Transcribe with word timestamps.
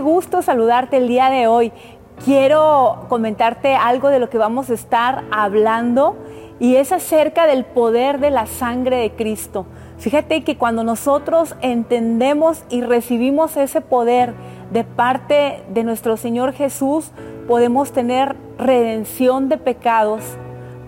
gusto 0.00 0.42
saludarte 0.42 0.96
el 0.96 1.08
día 1.08 1.30
de 1.30 1.46
hoy. 1.46 1.72
Quiero 2.24 3.06
comentarte 3.08 3.74
algo 3.74 4.08
de 4.08 4.18
lo 4.18 4.30
que 4.30 4.38
vamos 4.38 4.70
a 4.70 4.74
estar 4.74 5.24
hablando 5.30 6.16
y 6.58 6.76
es 6.76 6.92
acerca 6.92 7.46
del 7.46 7.64
poder 7.64 8.18
de 8.18 8.30
la 8.30 8.46
sangre 8.46 8.96
de 8.96 9.12
Cristo. 9.12 9.66
Fíjate 9.98 10.44
que 10.44 10.56
cuando 10.56 10.84
nosotros 10.84 11.56
entendemos 11.60 12.64
y 12.70 12.82
recibimos 12.82 13.56
ese 13.56 13.80
poder 13.80 14.34
de 14.70 14.84
parte 14.84 15.62
de 15.68 15.84
nuestro 15.84 16.16
Señor 16.16 16.52
Jesús, 16.52 17.10
podemos 17.46 17.92
tener 17.92 18.36
redención 18.58 19.48
de 19.48 19.58
pecados, 19.58 20.22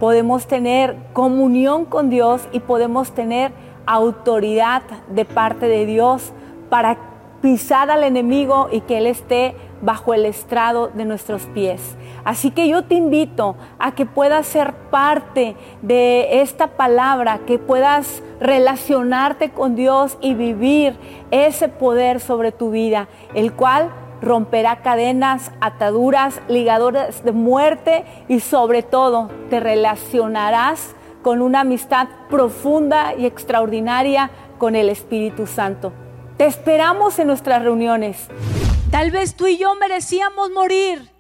podemos 0.01 0.47
tener 0.47 0.97
comunión 1.13 1.85
con 1.85 2.11
Dios 2.11 2.49
y 2.53 2.61
podemos 2.61 3.13
tener 3.13 3.53
autoridad 3.87 4.83
de 5.09 5.25
parte 5.25 5.67
de 5.67 5.87
Dios 5.87 6.33
para 6.69 6.99
pisar 7.41 7.91
al 7.91 8.05
enemigo 8.05 8.69
y 8.71 8.81
que 8.81 8.99
Él 8.99 9.07
esté 9.07 9.55
bajo 9.81 10.13
el 10.15 10.25
estrado 10.25 10.89
de 10.89 11.05
nuestros 11.05 11.47
pies. 11.47 11.97
Así 12.25 12.51
que 12.51 12.69
yo 12.69 12.85
te 12.85 12.95
invito 12.95 13.57
a 13.79 13.93
que 13.93 14.07
puedas 14.07 14.47
ser 14.47 14.75
parte 14.91 15.57
de 15.83 16.41
esta 16.43 16.69
palabra, 16.69 17.41
que 17.47 17.59
puedas 17.59 18.23
relacionarte 18.41 19.51
con 19.51 19.77
Dios 19.77 20.19
y 20.21 20.35
vivir 20.35 20.97
ese 21.31 21.69
poder 21.69 22.21
sobre 22.21 22.53
tu 22.53 22.71
vida, 22.71 23.09
el 23.35 23.53
cual 23.53 23.91
romperá 24.21 24.83
cadenas, 24.83 25.53
ataduras, 25.61 26.41
ligaduras 26.49 27.25
de 27.25 27.33
muerte 27.33 28.05
y 28.27 28.41
sobre 28.41 28.83
todo 28.83 29.31
te 29.49 29.61
relacionarás 29.61 30.95
con 31.23 31.41
una 31.41 31.61
amistad 31.61 32.09
profunda 32.29 33.15
y 33.15 33.27
extraordinaria 33.27 34.31
con 34.59 34.75
el 34.75 34.89
Espíritu 34.89 35.47
Santo. 35.47 35.93
Te 36.39 36.47
esperamos 36.47 37.19
en 37.19 37.27
nuestras 37.27 37.61
reuniones. 37.61 38.29
Tal 38.93 39.11
vez 39.11 39.35
tú 39.35 39.49
y 39.49 39.59
yo 39.59 39.75
merecíamos 39.75 40.53
morir. 40.53 41.11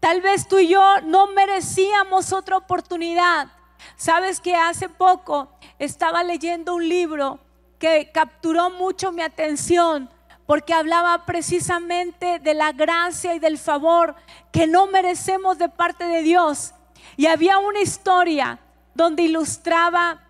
Tal 0.00 0.20
vez 0.20 0.46
tú 0.46 0.58
y 0.58 0.68
yo 0.68 1.00
no 1.02 1.28
merecíamos 1.28 2.34
otra 2.34 2.58
oportunidad. 2.58 3.48
Sabes 3.96 4.38
que 4.38 4.54
hace 4.54 4.90
poco 4.90 5.48
estaba 5.78 6.22
leyendo 6.22 6.74
un 6.74 6.86
libro 6.86 7.38
que 7.78 8.10
capturó 8.12 8.68
mucho 8.68 9.12
mi 9.12 9.22
atención 9.22 10.10
porque 10.44 10.74
hablaba 10.74 11.24
precisamente 11.24 12.38
de 12.38 12.52
la 12.52 12.72
gracia 12.72 13.34
y 13.34 13.38
del 13.38 13.56
favor 13.56 14.14
que 14.52 14.66
no 14.66 14.88
merecemos 14.88 15.56
de 15.56 15.70
parte 15.70 16.04
de 16.04 16.20
Dios. 16.20 16.74
Y 17.16 17.28
había 17.28 17.56
una 17.56 17.80
historia 17.80 18.58
donde 18.94 19.22
ilustraba 19.22 20.20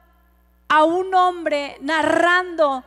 a 0.69 0.85
un 0.85 1.13
hombre 1.17 1.79
narrando 1.81 2.85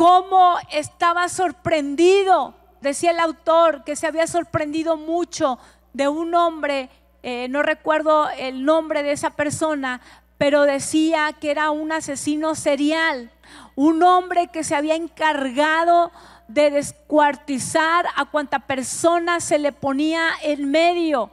cómo 0.00 0.56
estaba 0.70 1.28
sorprendido, 1.28 2.54
decía 2.80 3.10
el 3.10 3.20
autor, 3.20 3.84
que 3.84 3.96
se 3.96 4.06
había 4.06 4.26
sorprendido 4.26 4.96
mucho 4.96 5.58
de 5.92 6.08
un 6.08 6.34
hombre, 6.34 6.88
eh, 7.22 7.48
no 7.50 7.62
recuerdo 7.62 8.30
el 8.30 8.64
nombre 8.64 9.02
de 9.02 9.12
esa 9.12 9.28
persona, 9.28 10.00
pero 10.38 10.62
decía 10.62 11.34
que 11.38 11.50
era 11.50 11.70
un 11.70 11.92
asesino 11.92 12.54
serial, 12.54 13.30
un 13.76 14.02
hombre 14.02 14.46
que 14.46 14.64
se 14.64 14.74
había 14.74 14.94
encargado 14.94 16.12
de 16.48 16.70
descuartizar 16.70 18.06
a 18.16 18.24
cuanta 18.24 18.60
persona 18.60 19.38
se 19.40 19.58
le 19.58 19.70
ponía 19.70 20.30
en 20.42 20.70
medio. 20.70 21.30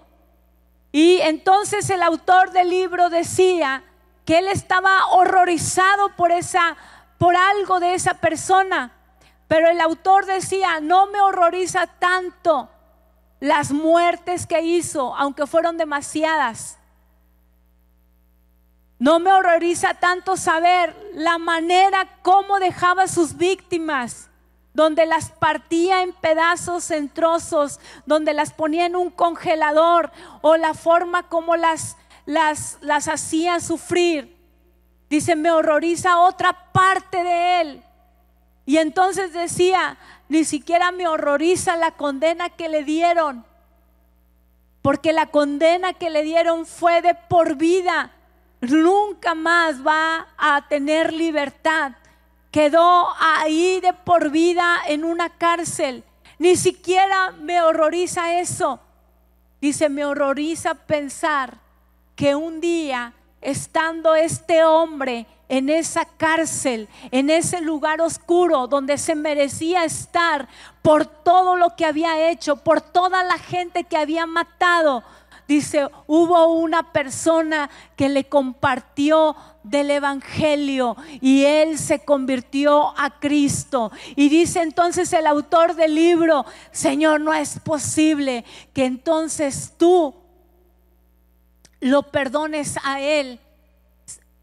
Y 0.91 1.21
entonces 1.21 1.89
el 1.89 2.03
autor 2.03 2.51
del 2.51 2.69
libro 2.69 3.09
decía 3.09 3.85
que 4.25 4.39
él 4.39 4.49
estaba 4.49 5.07
horrorizado 5.11 6.17
por 6.17 6.33
esa 6.33 6.75
por 7.17 7.35
algo 7.35 7.79
de 7.79 7.93
esa 7.93 8.15
persona. 8.15 8.93
Pero 9.47 9.69
el 9.69 9.79
autor 9.79 10.25
decía, 10.25 10.79
no 10.81 11.07
me 11.07 11.21
horroriza 11.21 11.87
tanto 11.87 12.69
las 13.39 13.71
muertes 13.71 14.45
que 14.45 14.61
hizo, 14.61 15.15
aunque 15.15 15.47
fueron 15.47 15.77
demasiadas. 15.77 16.77
No 18.99 19.19
me 19.19 19.31
horroriza 19.31 19.93
tanto 19.93 20.37
saber 20.37 20.95
la 21.13 21.37
manera 21.37 22.09
como 22.23 22.59
dejaba 22.59 23.07
sus 23.07 23.37
víctimas, 23.37 24.29
donde 24.73 25.05
las 25.05 25.29
partía 25.29 26.01
en 26.01 26.13
pedazos, 26.13 26.91
en 26.91 27.09
trozos, 27.09 27.79
donde 28.05 28.33
las 28.33 28.53
ponía 28.53 28.85
en 28.85 28.95
un 28.95 29.11
congelador 29.11 30.11
o 30.41 30.57
la 30.57 30.73
forma 30.73 31.29
como 31.29 31.55
las, 31.55 31.95
las, 32.25 32.77
las 32.81 33.07
hacía 33.07 33.59
sufrir. 33.59 34.36
Dice, 35.09 35.35
me 35.35 35.51
horroriza 35.51 36.19
otra 36.19 36.71
parte 36.71 37.23
de 37.23 37.61
él. 37.61 37.83
Y 38.65 38.77
entonces 38.77 39.31
decía, 39.31 39.97
ni 40.27 40.43
siquiera 40.43 40.91
me 40.91 41.07
horroriza 41.07 41.77
la 41.77 41.91
condena 41.91 42.49
que 42.49 42.67
le 42.67 42.83
dieron, 42.83 43.45
porque 44.81 45.13
la 45.13 45.27
condena 45.27 45.93
que 45.93 46.09
le 46.09 46.23
dieron 46.23 46.65
fue 46.65 47.01
de 47.01 47.15
por 47.15 47.55
vida. 47.55 48.11
Nunca 48.59 49.35
más 49.35 49.85
va 49.85 50.27
a 50.37 50.67
tener 50.67 51.13
libertad. 51.13 51.93
Quedó 52.51 53.07
ahí 53.19 53.79
de 53.81 53.93
por 53.93 54.31
vida 54.31 54.79
en 54.87 55.05
una 55.05 55.29
cárcel. 55.29 56.03
Ni 56.39 56.55
siquiera 56.55 57.31
me 57.31 57.61
horroriza 57.61 58.39
eso. 58.39 58.79
Dice, 59.61 59.89
me 59.89 60.05
horroriza 60.05 60.73
pensar 60.75 61.57
que 62.15 62.35
un 62.35 62.59
día 62.59 63.13
estando 63.41 64.15
este 64.15 64.63
hombre 64.63 65.27
en 65.49 65.69
esa 65.69 66.05
cárcel, 66.05 66.89
en 67.11 67.29
ese 67.29 67.61
lugar 67.61 68.01
oscuro 68.01 68.67
donde 68.67 68.97
se 68.97 69.15
merecía 69.15 69.85
estar 69.85 70.47
por 70.81 71.05
todo 71.05 71.55
lo 71.55 71.75
que 71.75 71.85
había 71.85 72.29
hecho, 72.29 72.57
por 72.57 72.81
toda 72.81 73.23
la 73.23 73.37
gente 73.37 73.83
que 73.83 73.97
había 73.97 74.25
matado. 74.25 75.03
Dice, 75.47 75.87
hubo 76.07 76.47
una 76.47 76.91
persona 76.91 77.69
que 77.95 78.09
le 78.09 78.25
compartió 78.25 79.35
del 79.63 79.91
Evangelio 79.91 80.97
y 81.21 81.45
él 81.45 81.77
se 81.77 82.03
convirtió 82.03 82.93
a 82.97 83.17
Cristo. 83.19 83.91
Y 84.17 84.27
dice 84.27 84.61
entonces 84.61 85.13
el 85.13 85.25
autor 85.25 85.75
del 85.75 85.95
libro, 85.95 86.45
Señor, 86.71 87.21
no 87.21 87.33
es 87.33 87.59
posible 87.59 88.43
que 88.73 88.83
entonces 88.83 89.73
tú 89.77 90.13
lo 91.79 92.03
perdones 92.03 92.77
a 92.83 93.01
Él, 93.01 93.39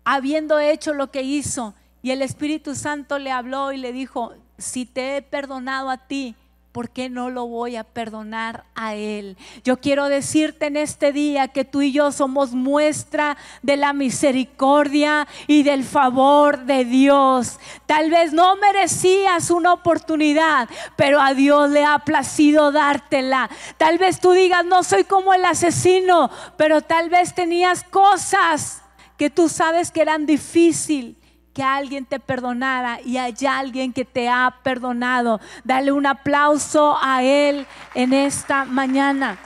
habiendo 0.04 0.58
hecho 0.58 0.94
lo 0.94 1.10
que 1.10 1.22
hizo. 1.22 1.74
Y 2.02 2.10
el 2.10 2.22
Espíritu 2.22 2.74
Santo 2.74 3.18
le 3.18 3.30
habló 3.30 3.72
y 3.72 3.78
le 3.78 3.92
dijo, 3.92 4.34
si 4.58 4.86
te 4.86 5.16
he 5.16 5.22
perdonado 5.22 5.90
a 5.90 5.98
ti, 5.98 6.36
¿por 6.74 6.90
qué 6.90 7.08
no 7.08 7.30
lo 7.30 7.46
voy 7.46 7.76
a 7.76 7.84
perdonar 7.84 8.64
a 8.74 8.96
Él? 8.96 9.36
Yo 9.62 9.76
quiero 9.76 10.08
decirte 10.08 10.66
en 10.66 10.76
este 10.76 11.12
día 11.12 11.46
que 11.46 11.64
tú 11.64 11.82
y 11.82 11.92
yo 11.92 12.10
somos 12.10 12.50
muestra 12.50 13.36
de 13.62 13.76
la 13.76 13.92
misericordia 13.92 15.28
y 15.46 15.62
del 15.62 15.84
favor 15.84 16.64
de 16.64 16.84
Dios. 16.84 17.60
Tal 17.86 18.10
vez 18.10 18.32
no 18.32 18.56
merecías 18.56 19.52
una 19.52 19.72
oportunidad, 19.72 20.68
pero 20.96 21.20
a 21.20 21.32
Dios 21.32 21.70
le 21.70 21.84
ha 21.84 22.00
placido 22.00 22.72
dártela. 22.72 23.48
Tal 23.76 23.98
vez 23.98 24.18
tú 24.18 24.32
digas, 24.32 24.64
no 24.64 24.82
soy 24.82 25.04
como 25.04 25.32
el 25.32 25.44
asesino, 25.44 26.28
pero 26.56 26.80
tal 26.80 27.08
vez 27.08 27.36
tenías 27.36 27.84
cosas 27.84 28.82
que 29.16 29.30
tú 29.30 29.48
sabes 29.48 29.92
que 29.92 30.02
eran 30.02 30.26
difíciles 30.26 31.23
que 31.54 31.62
alguien 31.62 32.04
te 32.04 32.18
perdonara 32.18 33.00
y 33.02 33.16
hay 33.16 33.34
alguien 33.48 33.92
que 33.92 34.04
te 34.04 34.28
ha 34.28 34.58
perdonado. 34.64 35.40
Dale 35.62 35.92
un 35.92 36.04
aplauso 36.04 36.98
a 37.00 37.22
Él 37.22 37.66
en 37.94 38.12
esta 38.12 38.64
mañana. 38.64 39.38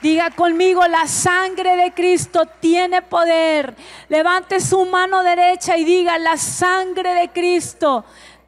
Diga 0.00 0.30
conmigo, 0.30 0.86
la 0.88 1.06
sangre 1.06 1.76
de 1.76 1.92
Cristo 1.92 2.46
tiene 2.60 3.02
poder. 3.02 3.76
Levante 4.08 4.58
su 4.60 4.86
mano 4.86 5.22
derecha 5.22 5.76
y 5.76 5.84
diga, 5.84 6.16
la 6.16 6.38
sangre 6.38 7.12
de 7.12 7.28
Cristo 7.28 8.06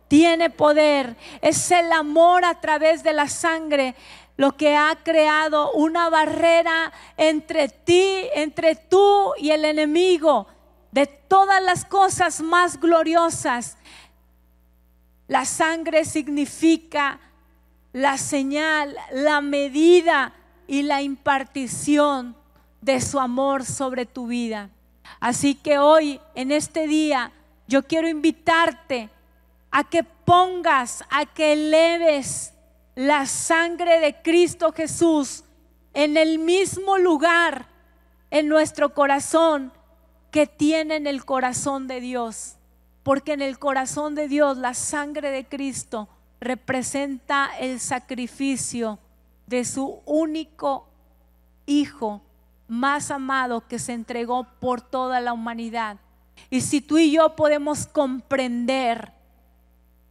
tiene 0.09 0.49
poder. 0.49 1.15
Es 1.43 1.71
el 1.71 1.93
amor 1.93 2.47
a 2.47 2.59
través 2.59 3.03
de 3.03 3.13
la 3.13 3.29
sangre 3.29 3.95
lo 4.39 4.57
que 4.57 4.75
ha 4.75 4.97
creado 5.05 5.73
una 5.73 6.09
barrera 6.09 6.91
entre 7.19 7.69
ti, 7.69 8.27
entre 8.35 8.75
tú 8.75 9.35
y 9.37 9.51
el 9.51 9.67
enemigo 9.67 10.47
de 10.93 11.07
todas 11.07 11.63
las 11.63 11.85
cosas 11.85 12.41
más 12.41 12.79
gloriosas. 12.79 13.77
La 15.27 15.45
sangre 15.45 16.05
significa 16.05 17.19
la 17.93 18.19
señal, 18.19 18.97
la 19.13 19.41
medida 19.41 20.35
y 20.67 20.83
la 20.83 21.03
impartición 21.03 22.37
de 22.81 23.01
su 23.01 23.19
amor 23.19 23.65
sobre 23.65 24.07
tu 24.07 24.27
vida. 24.27 24.71
Así 25.21 25.55
que 25.55 25.79
hoy, 25.79 26.21
en 26.35 26.53
este 26.53 26.87
día, 26.87 27.33
yo 27.67 27.83
quiero 27.83 28.09
invitarte 28.09 29.09
a 29.71 29.85
que 29.85 30.05
pongas, 30.05 31.03
a 31.11 31.25
que 31.27 31.55
eleves 31.55 32.53
la 32.95 33.25
sangre 33.27 34.01
de 34.01 34.21
Cristo 34.21 34.73
Jesús 34.73 35.45
en 35.95 36.17
el 36.17 36.39
mismo 36.39 36.99
lugar 36.99 37.67
en 38.31 38.49
nuestro 38.49 38.93
corazón 38.93 39.73
que 40.33 40.49
tiene 40.49 40.97
en 40.97 41.07
el 41.07 41.25
corazón 41.25 41.87
de 41.87 42.01
Dios. 42.01 42.57
Porque 43.05 43.35
en 43.35 43.43
el 43.43 43.59
corazón 43.61 44.17
de 44.17 44.27
Dios 44.27 44.57
la 44.57 44.75
sangre 44.75 45.31
de 45.31 45.45
Cristo 45.45 46.09
representa 46.41 47.51
el 47.61 47.79
sacrificio 47.79 48.99
de 49.47 49.65
su 49.65 50.01
único 50.05 50.89
Hijo 51.65 52.23
más 52.67 53.13
amado 53.13 53.69
que 53.69 53.79
se 53.79 53.93
entregó 53.93 54.45
por 54.59 54.81
toda 54.81 55.21
la 55.21 55.33
humanidad. 55.33 55.99
Y 56.51 56.63
si 56.63 56.81
tú 56.81 56.99
y 56.99 57.13
yo 57.13 57.37
podemos 57.37 57.87
comprender 57.87 59.13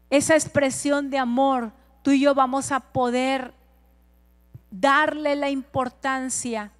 esa 0.09 0.35
expresión 0.35 1.09
de 1.09 1.17
amor, 1.17 1.73
tú 2.03 2.11
y 2.11 2.21
yo 2.21 2.33
vamos 2.33 2.71
a 2.71 2.79
poder 2.79 3.53
darle 4.69 5.35
la 5.35 5.49
importancia 5.49 6.71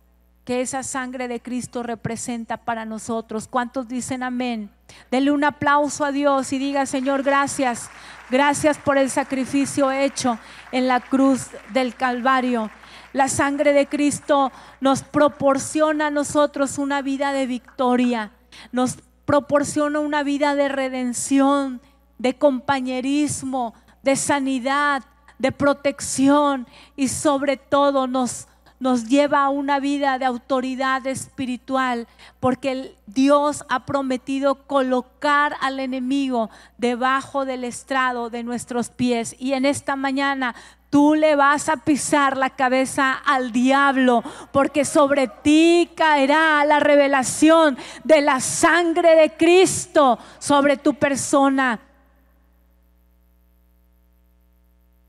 que 0.46 0.62
esa 0.62 0.84
sangre 0.84 1.28
de 1.28 1.40
Cristo 1.40 1.84
representa 1.84 2.58
para 2.58 2.86
nosotros. 2.86 3.48
¿Cuántos 3.48 3.88
dicen 3.88 4.24
amén? 4.24 4.72
Denle 5.12 5.32
un 5.32 5.44
aplauso 5.44 6.04
a 6.04 6.12
Dios 6.12 6.52
y 6.52 6.58
diga, 6.58 6.86
Señor, 6.86 7.24
gracias. 7.24 7.90
Gracias 8.30 8.78
por 8.78 8.98
el 8.98 9.10
sacrificio 9.10 9.92
hecho 9.92 10.40
en 10.72 10.88
la 10.88 11.00
cruz 11.00 11.48
del 11.74 11.96
Calvario. 11.96 12.72
La 13.14 13.28
sangre 13.28 13.74
de 13.74 13.88
Cristo 13.88 14.52
nos 14.80 15.04
proporciona 15.04 16.08
a 16.08 16.12
nosotros 16.12 16.78
una 16.78 17.02
vida 17.02 17.34
de 17.34 17.46
victoria, 17.46 18.32
nos 18.72 18.98
proporciona 19.26 20.00
una 20.00 20.24
vida 20.24 20.56
de 20.56 20.70
redención, 20.70 21.82
de 22.18 22.38
compañerismo, 22.38 23.74
de 24.02 24.16
sanidad, 24.16 25.04
de 25.40 25.52
protección 25.52 26.68
y 26.96 27.10
sobre 27.10 27.58
todo 27.58 28.08
nos 28.08 28.48
nos 28.82 29.06
lleva 29.06 29.44
a 29.44 29.50
una 29.50 29.80
vida 29.80 30.18
de 30.18 30.26
autoridad 30.26 31.06
espiritual, 31.06 32.08
porque 32.40 32.96
Dios 33.06 33.64
ha 33.70 33.86
prometido 33.86 34.56
colocar 34.56 35.56
al 35.62 35.80
enemigo 35.80 36.50
debajo 36.80 37.46
del 37.46 37.64
estrado 37.64 38.32
de 38.32 38.42
nuestros 38.42 38.90
pies. 38.90 39.36
Y 39.38 39.54
en 39.54 39.68
esta 39.68 39.96
mañana 39.96 40.56
tú 40.90 41.14
le 41.14 41.36
vas 41.36 41.70
a 41.70 41.78
pisar 41.78 42.38
la 42.38 42.50
cabeza 42.50 43.14
al 43.14 43.52
diablo, 43.52 44.24
porque 44.52 44.84
sobre 44.84 45.28
ti 45.28 45.92
caerá 45.96 46.66
la 46.66 46.80
revelación 46.80 47.78
de 48.04 48.22
la 48.22 48.40
sangre 48.40 49.14
de 49.14 49.38
Cristo 49.38 50.18
sobre 50.40 50.78
tu 50.78 50.96
persona. 50.96 51.80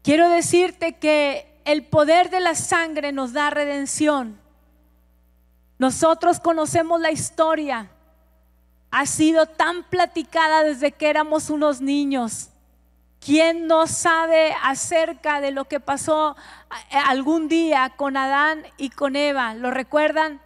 Quiero 0.03 0.29
decirte 0.29 0.99
que 0.99 1.52
el 1.65 1.85
poder 1.85 2.31
de 2.31 2.41
la 2.41 2.55
sangre 2.55 3.13
nos 3.13 3.33
da 3.33 3.51
redención. 3.51 4.39
Nosotros 5.79 6.41
conocemos 6.41 7.01
la 7.01 7.11
historia. 7.11 7.91
Ha 8.91 9.07
sido 9.07 9.47
tan 9.47 9.85
platicada 9.85 10.63
desde 10.63 10.93
que 10.93 11.09
éramos 11.09 11.51
unos 11.51 11.81
niños. 11.81 12.51
¿Quién 13.21 13.67
no 13.67 13.87
sabe 13.87 14.55
acerca 14.63 15.41
de 15.41 15.51
lo 15.51 15.65
que 15.67 15.81
pasó 15.81 16.37
eh, 16.91 16.97
algún 17.07 17.49
día 17.49 17.95
con 17.97 18.17
Adán 18.17 18.65
y 18.77 18.91
con 18.91 19.17
Eva? 19.17 19.55
¿Lo 19.55 19.71
recuerdan? 19.71 20.41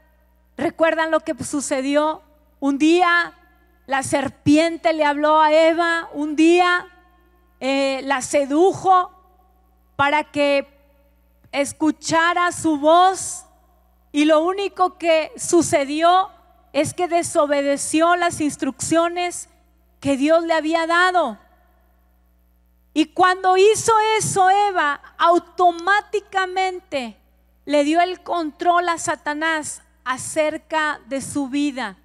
¿Recuerdan 0.56 1.10
lo 1.10 1.20
que 1.20 1.34
sucedió? 1.42 2.22
Un 2.60 2.78
día 2.78 3.34
la 3.86 4.02
serpiente 4.02 4.92
le 4.92 5.04
habló 5.04 5.40
a 5.40 5.52
Eva, 5.52 6.08
un 6.12 6.34
día 6.36 6.86
eh, 7.60 8.00
la 8.04 8.20
sedujo 8.20 9.10
para 9.96 10.24
que 10.24 10.75
escuchara 11.52 12.52
su 12.52 12.78
voz 12.78 13.44
y 14.12 14.24
lo 14.24 14.40
único 14.40 14.98
que 14.98 15.32
sucedió 15.36 16.30
es 16.72 16.94
que 16.94 17.08
desobedeció 17.08 18.16
las 18.16 18.40
instrucciones 18.40 19.48
que 20.00 20.16
Dios 20.16 20.44
le 20.44 20.54
había 20.54 20.86
dado. 20.86 21.38
Y 22.94 23.06
cuando 23.06 23.56
hizo 23.56 23.92
eso 24.18 24.48
Eva, 24.48 25.00
automáticamente 25.18 27.16
le 27.66 27.84
dio 27.84 28.00
el 28.00 28.22
control 28.22 28.88
a 28.88 28.98
Satanás 28.98 29.82
acerca 30.04 31.00
de 31.06 31.20
su 31.20 31.48
vida. 31.48 31.98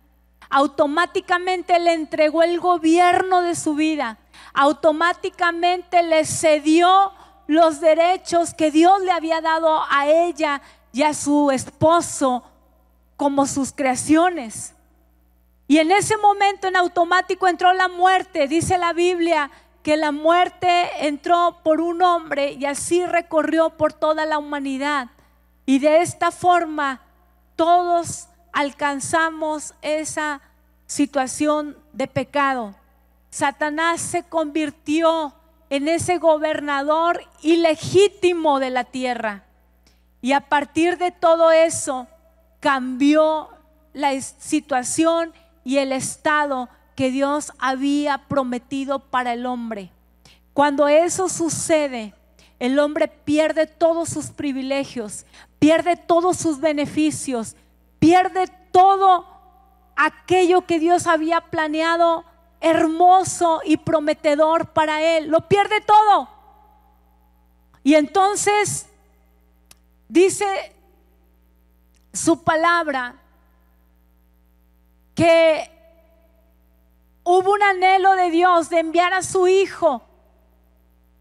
Automáticamente 0.50 1.80
le 1.80 1.94
entregó 1.94 2.44
el 2.44 2.60
gobierno 2.60 3.42
de 3.42 3.56
su 3.56 3.76
vida. 3.76 4.18
Automáticamente 4.54 6.04
le 6.04 6.26
cedió 6.26 7.14
los 7.48 7.80
derechos 7.80 8.54
que 8.54 8.72
Dios 8.72 9.02
le 9.02 9.12
había 9.12 9.42
dado 9.42 9.82
a 9.90 10.08
ella 10.08 10.62
y 10.94 11.04
a 11.04 11.14
su 11.14 11.52
esposo 11.52 12.44
como 13.18 13.46
sus 13.46 13.72
creaciones. 13.72 14.74
Y 15.68 15.78
en 15.78 15.92
ese 15.92 16.18
momento 16.18 16.68
en 16.68 16.76
automático 16.76 17.48
entró 17.48 17.72
la 17.74 17.88
muerte. 17.88 18.48
Dice 18.48 18.78
la 18.78 18.94
Biblia 18.94 19.50
que 19.84 19.98
la 19.98 20.12
muerte 20.12 21.08
entró 21.08 21.60
por 21.64 21.82
un 21.82 22.02
hombre 22.02 22.54
y 22.54 22.66
así 22.66 23.06
recorrió 23.06 23.70
por 23.78 23.94
toda 23.94 24.26
la 24.26 24.38
humanidad. 24.38 25.10
Y 25.66 25.80
de 25.80 26.02
esta 26.02 26.32
forma 26.32 27.02
todos 27.56 28.28
alcanzamos 28.52 29.74
esa 29.82 30.42
situación 30.86 31.78
de 31.94 32.08
pecado. 32.08 32.76
Satanás 33.30 34.02
se 34.02 34.24
convirtió 34.24 35.34
en 35.72 35.88
ese 35.88 36.18
gobernador 36.18 37.24
ilegítimo 37.42 38.60
de 38.60 38.70
la 38.70 38.84
tierra. 38.84 39.46
Y 40.22 40.34
a 40.34 40.42
partir 40.42 40.98
de 40.98 41.12
todo 41.12 41.50
eso 41.52 42.08
cambió 42.60 43.48
la 43.94 44.20
situación 44.20 45.32
y 45.64 45.78
el 45.78 45.94
estado 45.94 46.68
que 46.98 47.10
Dios 47.10 47.54
había 47.58 48.28
prometido 48.28 49.00
para 49.00 49.32
el 49.32 49.46
hombre. 49.46 49.92
Cuando 50.52 50.90
eso 50.90 51.30
sucede, 51.30 52.14
el 52.60 52.78
hombre 52.78 53.08
pierde 53.08 53.66
todos 53.66 54.10
sus 54.10 54.28
privilegios, 54.28 55.26
pierde 55.58 55.96
todos 55.96 56.36
sus 56.36 56.60
beneficios, 56.60 57.56
pierde 57.98 58.48
todo 58.74 59.26
aquello 59.96 60.66
que 60.66 60.80
Dios 60.80 61.08
había 61.08 61.40
planeado 61.40 62.26
hermoso 62.62 63.62
y 63.66 63.78
prometedor 63.78 64.68
para 64.68 65.02
él. 65.02 65.28
Lo 65.28 65.42
pierde 65.48 65.82
todo. 65.82 66.30
Y 67.84 67.96
entonces 67.96 68.88
dice 70.08 70.76
su 72.14 72.44
palabra 72.44 73.16
que 75.16 75.70
hubo 77.24 77.54
un 77.54 77.64
anhelo 77.64 78.16
de 78.16 78.30
Dios 78.30 78.70
de 78.70 78.80
enviar 78.80 79.14
a 79.14 79.24
su 79.24 79.48
hijo 79.48 80.04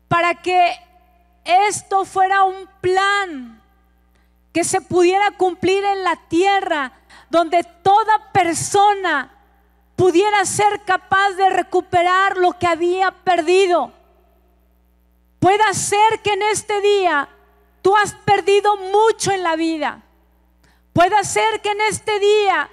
para 0.09 0.35
que 0.43 0.75
esto 1.45 2.05
fuera 2.05 2.45
un 2.45 2.69
plan 2.81 3.63
que 4.53 4.65
se 4.65 4.81
pudiera 4.81 5.31
cumplir 5.33 5.85
en 5.85 6.03
la 6.03 6.17
tierra, 6.29 6.93
donde 7.31 7.63
toda 7.83 8.33
persona 8.33 9.40
pudiera 10.01 10.47
ser 10.47 10.81
capaz 10.87 11.33
de 11.33 11.51
recuperar 11.51 12.39
lo 12.39 12.59
que 12.59 12.67
había 12.67 13.11
perdido. 13.11 13.93
Pueda 15.39 15.75
ser 15.75 16.23
que 16.23 16.33
en 16.33 16.41
este 16.41 16.81
día 16.81 17.29
tú 17.83 17.95
has 17.95 18.15
perdido 18.15 18.79
mucho 18.79 19.31
en 19.31 19.43
la 19.43 19.57
vida. 19.57 20.01
Puede 20.95 21.23
ser 21.25 21.61
que 21.61 21.73
en 21.73 21.83
este 21.83 22.19
día 22.19 22.71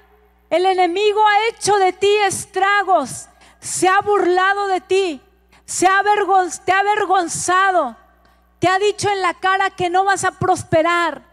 el 0.50 0.66
enemigo 0.68 1.22
ha 1.28 1.50
hecho 1.50 1.76
de 1.76 1.92
ti 1.92 2.08
estragos, 2.26 3.28
se 3.60 3.90
ha 3.90 4.00
burlado 4.00 4.68
de 4.68 4.80
ti, 4.80 5.22
se 5.66 5.86
ha 5.86 6.02
te 6.64 6.72
ha 6.72 6.80
avergonzado, 6.80 7.98
te 8.60 8.70
ha 8.70 8.80
dicho 8.80 9.10
en 9.10 9.22
la 9.22 9.34
cara 9.34 9.70
que 9.72 9.90
no 9.90 10.06
vas 10.06 10.24
a 10.24 10.32
prosperar, 10.32 11.24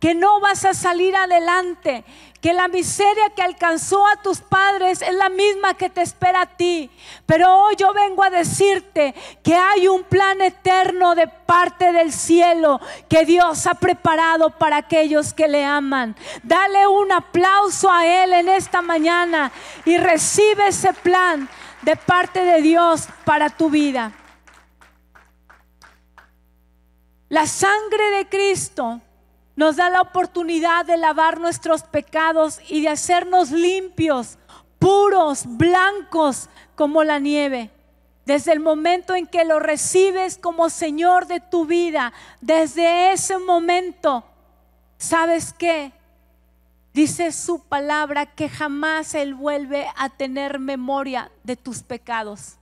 que 0.00 0.14
no 0.14 0.40
vas 0.40 0.64
a 0.64 0.72
salir 0.72 1.14
adelante, 1.14 2.06
que 2.42 2.52
la 2.52 2.66
miseria 2.66 3.30
que 3.36 3.40
alcanzó 3.40 4.04
a 4.08 4.16
tus 4.16 4.40
padres 4.40 5.00
es 5.00 5.14
la 5.14 5.28
misma 5.28 5.74
que 5.74 5.88
te 5.88 6.02
espera 6.02 6.42
a 6.42 6.56
ti. 6.56 6.90
Pero 7.24 7.48
hoy 7.56 7.76
yo 7.78 7.92
vengo 7.94 8.24
a 8.24 8.30
decirte 8.30 9.14
que 9.44 9.54
hay 9.54 9.86
un 9.86 10.02
plan 10.02 10.40
eterno 10.40 11.14
de 11.14 11.28
parte 11.28 11.92
del 11.92 12.12
cielo 12.12 12.80
que 13.08 13.24
Dios 13.24 13.68
ha 13.68 13.74
preparado 13.74 14.50
para 14.50 14.78
aquellos 14.78 15.32
que 15.32 15.46
le 15.46 15.64
aman. 15.64 16.16
Dale 16.42 16.88
un 16.88 17.12
aplauso 17.12 17.88
a 17.88 18.04
Él 18.04 18.32
en 18.32 18.48
esta 18.48 18.82
mañana 18.82 19.52
y 19.84 19.96
recibe 19.96 20.66
ese 20.66 20.92
plan 20.94 21.48
de 21.82 21.94
parte 21.94 22.44
de 22.44 22.60
Dios 22.60 23.06
para 23.24 23.50
tu 23.50 23.70
vida. 23.70 24.10
La 27.28 27.46
sangre 27.46 28.10
de 28.10 28.28
Cristo 28.28 29.00
nos 29.54 29.76
da 29.76 29.90
la 29.90 30.00
oportunidad 30.00 30.86
de 30.86 30.96
lavar 30.96 31.38
nuestros 31.38 31.82
pecados 31.82 32.60
y 32.68 32.82
de 32.82 32.88
hacernos 32.88 33.50
limpios, 33.50 34.38
puros, 34.78 35.44
blancos 35.46 36.48
como 36.74 37.04
la 37.04 37.18
nieve. 37.18 37.70
Desde 38.24 38.52
el 38.52 38.60
momento 38.60 39.14
en 39.14 39.26
que 39.26 39.44
lo 39.44 39.58
recibes 39.58 40.38
como 40.38 40.70
Señor 40.70 41.26
de 41.26 41.40
tu 41.40 41.66
vida, 41.66 42.12
desde 42.40 43.12
ese 43.12 43.38
momento, 43.38 44.24
¿sabes 44.96 45.52
qué? 45.52 45.92
Dice 46.94 47.32
su 47.32 47.60
palabra 47.60 48.26
que 48.26 48.48
jamás 48.48 49.14
Él 49.14 49.34
vuelve 49.34 49.88
a 49.96 50.08
tener 50.08 50.58
memoria 50.58 51.30
de 51.42 51.56
tus 51.56 51.82
pecados. 51.82 52.56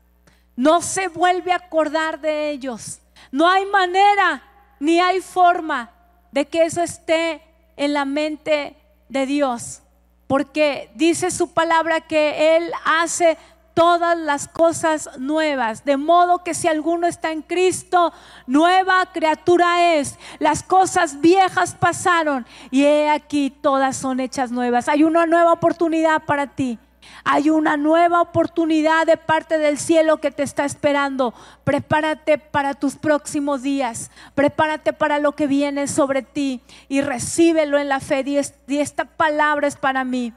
No 0.57 0.83
se 0.83 1.09
vuelve 1.09 1.53
a 1.53 1.57
acordar 1.57 2.21
de 2.21 2.51
ellos. 2.51 3.01
No 3.31 3.49
hay 3.49 3.67
manera 3.67 4.43
ni 4.79 4.99
hay 4.99 5.21
forma 5.21 5.91
de 6.33 6.47
que 6.47 6.65
eso 6.65 6.83
esté 6.83 7.43
en 7.77 7.93
la 7.93 8.05
mente 8.05 8.77
de 9.09 9.27
Dios. 9.27 9.83
Porque 10.27 10.91
dice 10.95 11.31
su 11.31 11.53
palabra 11.53 12.03
que 12.03 12.57
Él 12.57 12.71
hace 12.85 13.37
todas 13.75 14.17
las 14.17 14.47
cosas 14.47 15.19
nuevas. 15.19 15.85
De 15.85 15.97
modo 15.97 16.45
que 16.45 16.55
si 16.55 16.69
alguno 16.69 17.07
está 17.07 17.33
en 17.33 17.43
Cristo, 17.43 18.13
nueva 18.47 19.07
criatura 19.13 19.95
es. 19.95 20.19
Las 20.39 20.63
cosas 20.63 21.21
viejas 21.21 21.75
pasaron 21.75 22.47
y 22.71 22.85
he 22.85 23.09
aquí 23.09 23.51
todas 23.51 23.97
son 23.97 24.21
hechas 24.21 24.51
nuevas. 24.51 24.89
Hay 24.89 25.03
una 25.03 25.27
nueva 25.27 25.53
oportunidad 25.53 26.23
para 26.25 26.47
ti. 26.47 26.79
Hay 27.25 27.51
una 27.51 27.77
nueva 27.77 28.21
oportunidad 28.21 29.07
de 29.07 29.17
parte 29.17 29.59
del 29.59 29.79
cielo 29.79 30.19
que 30.19 30.31
te 30.31 30.43
está 30.43 30.65
esperando. 30.65 31.35
Prepárate 31.65 32.39
para 32.39 32.75
tus 32.75 32.97
próximos 32.97 33.63
días. 33.63 34.11
Prepárate 34.35 34.93
para 34.93 35.19
lo 35.19 35.33
que 35.33 35.47
viene 35.47 35.87
sobre 35.87 36.23
ti 36.23 36.63
y 36.89 37.01
recíbelo 37.01 37.79
en 37.79 37.89
la 37.89 38.01
fe. 38.01 38.25
Y 38.67 38.79
esta 38.79 39.05
palabra 39.05 39.69
es 39.69 39.77
para 39.77 40.05
mí. 40.05 40.33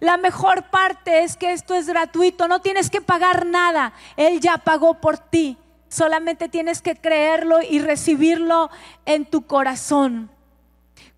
La 0.00 0.16
mejor 0.16 0.70
parte 0.70 1.24
es 1.24 1.36
que 1.36 1.52
esto 1.52 1.74
es 1.74 1.86
gratuito, 1.86 2.48
no 2.48 2.60
tienes 2.60 2.90
que 2.90 3.00
pagar 3.00 3.46
nada. 3.46 3.92
Él 4.16 4.40
ya 4.40 4.58
pagó 4.58 4.94
por 4.94 5.18
ti. 5.18 5.58
Solamente 5.88 6.48
tienes 6.48 6.82
que 6.82 6.96
creerlo 6.96 7.58
y 7.62 7.80
recibirlo 7.80 8.70
en 9.04 9.26
tu 9.26 9.46
corazón. 9.46 10.30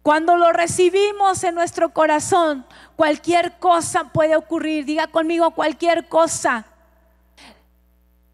Cuando 0.03 0.37
lo 0.37 0.53
recibimos 0.53 1.45
en 1.45 1.55
nuestro 1.55 1.91
corazón, 1.91 2.67
cualquier 2.97 3.59
cosa 3.59 4.05
puede 4.05 4.35
ocurrir. 4.35 4.85
Diga 4.85 5.07
conmigo 5.07 5.53
cualquier 5.53 6.09
cosa. 6.09 6.67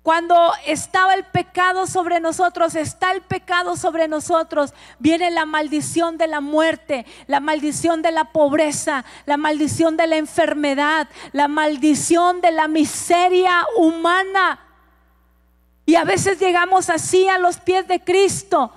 Cuando 0.02 0.52
estaba 0.64 1.12
el 1.12 1.24
pecado 1.24 1.86
sobre 1.86 2.18
nosotros, 2.18 2.74
está 2.74 3.12
el 3.12 3.20
pecado 3.20 3.76
sobre 3.76 4.08
nosotros, 4.08 4.72
viene 4.98 5.30
la 5.30 5.44
maldición 5.44 6.16
de 6.16 6.28
la 6.28 6.40
muerte, 6.40 7.04
la 7.26 7.40
maldición 7.40 8.00
de 8.00 8.12
la 8.12 8.32
pobreza, 8.32 9.04
la 9.26 9.36
maldición 9.36 9.98
de 9.98 10.06
la 10.06 10.16
enfermedad, 10.16 11.08
la 11.32 11.46
maldición 11.46 12.40
de 12.40 12.52
la 12.52 12.68
miseria 12.68 13.66
humana. 13.76 14.60
Y 15.84 15.96
a 15.96 16.04
veces 16.04 16.38
llegamos 16.38 16.88
así 16.88 17.28
a 17.28 17.36
los 17.36 17.58
pies 17.58 17.86
de 17.86 18.02
Cristo. 18.02 18.72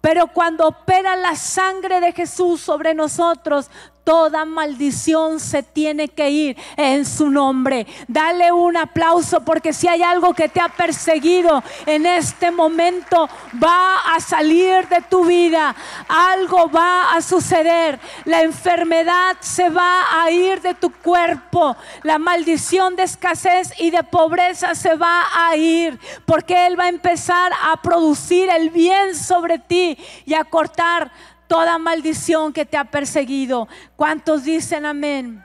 Pero 0.00 0.28
cuando 0.28 0.66
opera 0.66 1.16
la 1.16 1.36
sangre 1.36 2.00
de 2.00 2.12
Jesús 2.12 2.60
sobre 2.60 2.94
nosotros, 2.94 3.70
Toda 4.04 4.44
maldición 4.44 5.40
se 5.40 5.62
tiene 5.62 6.08
que 6.08 6.30
ir 6.30 6.56
en 6.76 7.04
su 7.04 7.30
nombre. 7.30 7.86
Dale 8.08 8.50
un 8.52 8.76
aplauso 8.76 9.44
porque 9.44 9.72
si 9.72 9.88
hay 9.88 10.02
algo 10.02 10.34
que 10.34 10.48
te 10.48 10.60
ha 10.60 10.68
perseguido 10.68 11.62
en 11.86 12.06
este 12.06 12.50
momento, 12.50 13.28
va 13.62 14.14
a 14.14 14.20
salir 14.20 14.88
de 14.88 15.00
tu 15.02 15.24
vida. 15.24 15.74
Algo 16.08 16.70
va 16.70 17.12
a 17.12 17.22
suceder. 17.22 18.00
La 18.24 18.42
enfermedad 18.42 19.36
se 19.40 19.68
va 19.68 20.22
a 20.22 20.30
ir 20.30 20.60
de 20.60 20.74
tu 20.74 20.90
cuerpo. 20.92 21.76
La 22.02 22.18
maldición 22.18 22.96
de 22.96 23.04
escasez 23.04 23.72
y 23.78 23.90
de 23.90 24.02
pobreza 24.02 24.74
se 24.74 24.96
va 24.96 25.24
a 25.34 25.56
ir 25.56 25.98
porque 26.26 26.66
Él 26.66 26.78
va 26.78 26.84
a 26.84 26.88
empezar 26.88 27.52
a 27.62 27.76
producir 27.80 28.48
el 28.50 28.70
bien 28.70 29.14
sobre 29.14 29.58
ti 29.58 29.98
y 30.24 30.34
a 30.34 30.44
cortar 30.44 31.10
toda 31.50 31.78
maldición 31.78 32.52
que 32.52 32.64
te 32.64 32.76
ha 32.76 32.84
perseguido. 32.84 33.66
¿Cuántos 33.96 34.44
dicen 34.44 34.86
amén? 34.86 35.44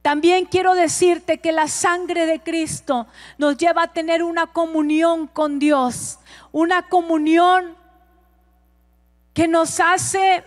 También 0.00 0.46
quiero 0.46 0.74
decirte 0.74 1.40
que 1.40 1.52
la 1.52 1.68
sangre 1.68 2.24
de 2.24 2.40
Cristo 2.40 3.06
nos 3.36 3.58
lleva 3.58 3.82
a 3.82 3.92
tener 3.92 4.22
una 4.22 4.46
comunión 4.46 5.26
con 5.26 5.58
Dios, 5.58 6.18
una 6.52 6.88
comunión 6.88 7.76
que 9.34 9.46
nos 9.46 9.78
hace 9.78 10.42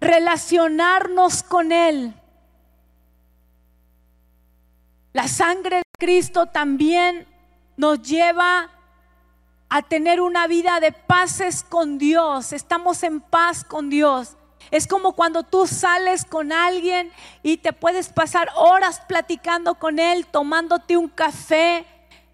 relacionarnos 0.00 1.42
con 1.42 1.72
Él. 1.72 2.14
La 5.12 5.26
sangre 5.26 5.78
de 5.78 5.82
Cristo 5.98 6.46
también 6.46 7.26
nos 7.76 8.00
lleva 8.02 8.70
a 9.74 9.82
tener 9.82 10.20
una 10.20 10.46
vida 10.46 10.78
de 10.78 10.92
paces 10.92 11.64
con 11.64 11.98
Dios. 11.98 12.52
Estamos 12.52 13.02
en 13.02 13.20
paz 13.20 13.64
con 13.64 13.90
Dios. 13.90 14.36
Es 14.70 14.86
como 14.86 15.14
cuando 15.14 15.42
tú 15.42 15.66
sales 15.66 16.24
con 16.24 16.52
alguien 16.52 17.10
y 17.42 17.56
te 17.56 17.72
puedes 17.72 18.08
pasar 18.10 18.50
horas 18.54 19.02
platicando 19.08 19.74
con 19.74 19.98
él, 19.98 20.26
tomándote 20.26 20.96
un 20.96 21.08
café, 21.08 21.84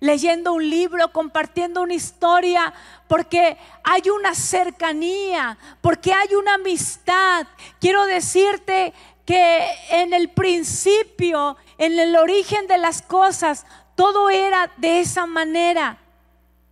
leyendo 0.01 0.53
un 0.53 0.69
libro, 0.69 1.13
compartiendo 1.13 1.81
una 1.81 1.95
historia, 1.95 2.75
porque 3.09 3.57
hay 3.85 4.11
una 4.11 4.35
cercanía, 4.35 5.57
porque 5.81 6.13
hay 6.13 6.35
una 6.35 6.57
amistad. 6.57 7.47
Quiero 7.81 8.05
decirte 8.05 8.93
que 9.25 9.67
en 9.89 10.13
el 10.13 10.29
principio, 10.29 11.57
en 11.79 11.99
el 11.99 12.15
origen 12.17 12.67
de 12.67 12.77
las 12.77 13.01
cosas, 13.01 13.65
todo 13.95 14.29
era 14.29 14.71
de 14.77 15.01
esa 15.01 15.25
manera 15.25 16.00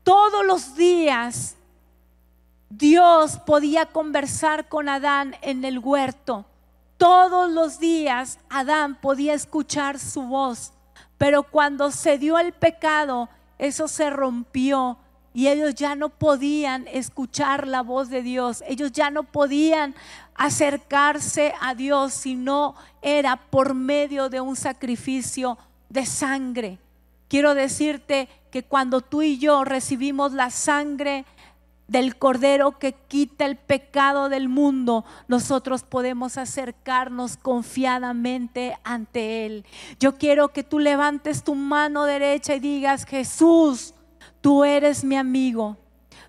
todos 0.09 0.43
los 0.47 0.75
días 0.75 1.55
Dios 2.71 3.39
podía 3.45 3.85
conversar 3.85 4.67
con 4.71 4.89
Adán 4.89 5.37
en 5.43 5.67
el 5.67 5.79
huerto. 5.79 6.47
Todos 6.97 7.51
los 7.51 7.79
días 7.79 8.39
Adán 8.49 8.99
podía 9.03 9.35
escuchar 9.35 9.99
su 9.99 10.23
voz. 10.23 10.73
Pero 11.19 11.43
cuando 11.43 11.91
se 11.91 12.17
dio 12.17 12.39
el 12.39 12.55
pecado, 12.55 13.29
eso 13.59 13.87
se 13.87 14.09
rompió 14.09 14.97
y 15.35 15.49
ellos 15.49 15.75
ya 15.75 15.95
no 15.95 16.09
podían 16.09 16.89
escuchar 16.89 17.69
la 17.69 17.83
voz 17.83 18.09
de 18.09 18.23
Dios. 18.23 18.65
Ellos 18.67 18.93
ya 18.93 19.11
no 19.11 19.25
podían 19.25 19.95
acercarse 20.35 21.53
a 21.61 21.75
Dios 21.75 22.15
si 22.15 22.35
no 22.35 22.77
era 23.03 23.37
por 23.37 23.75
medio 23.75 24.31
de 24.31 24.41
un 24.41 24.57
sacrificio 24.57 25.59
de 25.91 26.07
sangre. 26.07 26.79
Quiero 27.29 27.55
decirte 27.55 28.31
que 28.51 28.63
cuando 28.63 29.01
tú 29.01 29.23
y 29.23 29.39
yo 29.39 29.65
recibimos 29.65 30.33
la 30.33 30.51
sangre 30.51 31.25
del 31.89 32.17
Cordero 32.17 32.79
que 32.79 32.93
quita 32.93 33.47
el 33.47 33.57
pecado 33.57 34.29
del 34.29 34.49
mundo, 34.49 35.05
nosotros 35.27 35.83
podemos 35.83 36.37
acercarnos 36.37 37.37
confiadamente 37.37 38.77
ante 38.85 39.47
Él. 39.47 39.65
Yo 39.99 40.17
quiero 40.17 40.49
que 40.49 40.63
tú 40.63 40.79
levantes 40.79 41.43
tu 41.43 41.55
mano 41.55 42.05
derecha 42.05 42.55
y 42.55 42.61
digas, 42.61 43.07
Jesús, 43.07 43.95
tú 44.43 44.65
eres 44.65 45.03
mi 45.03 45.17
amigo. 45.17 45.79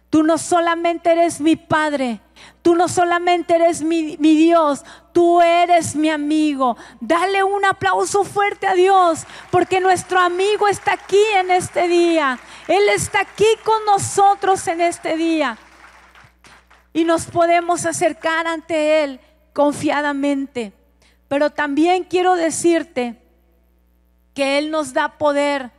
Tú 0.09 0.23
no 0.23 0.37
solamente 0.37 1.11
eres 1.11 1.39
mi 1.39 1.55
Padre, 1.55 2.21
tú 2.61 2.75
no 2.75 2.87
solamente 2.87 3.55
eres 3.55 3.81
mi, 3.81 4.15
Dios, 4.17 4.83
tú 5.13 5.41
eres 5.41 5.95
mi 5.95 6.09
amigo. 6.09 6.77
Dale 6.99 7.43
un 7.43 7.65
aplauso 7.65 8.23
fuerte 8.23 8.67
a 8.67 8.73
Dios, 8.73 9.25
porque 9.51 9.79
nuestro 9.79 10.19
amigo 10.19 10.67
está 10.67 10.93
aquí 10.93 11.23
en 11.35 11.51
este 11.51 11.87
día. 11.87 12.39
Él 12.67 12.89
está 12.89 13.21
aquí 13.21 13.47
con 13.63 13.85
nosotros 13.85 14.67
en 14.67 14.81
este 14.81 15.15
día. 15.17 15.57
Y 16.93 17.03
nos 17.03 17.25
podemos 17.25 17.85
acercar 17.85 18.47
ante 18.47 19.03
Él 19.03 19.19
confiadamente. 19.53 20.73
Pero 21.27 21.51
también 21.51 22.03
quiero 22.03 22.35
decirte 22.35 23.21
que 24.33 24.57
Él 24.57 24.71
nos 24.71 24.93
da 24.93 25.17
poder 25.17 25.71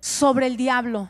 sobre 0.00 0.46
el 0.46 0.56
diablo. 0.56 1.08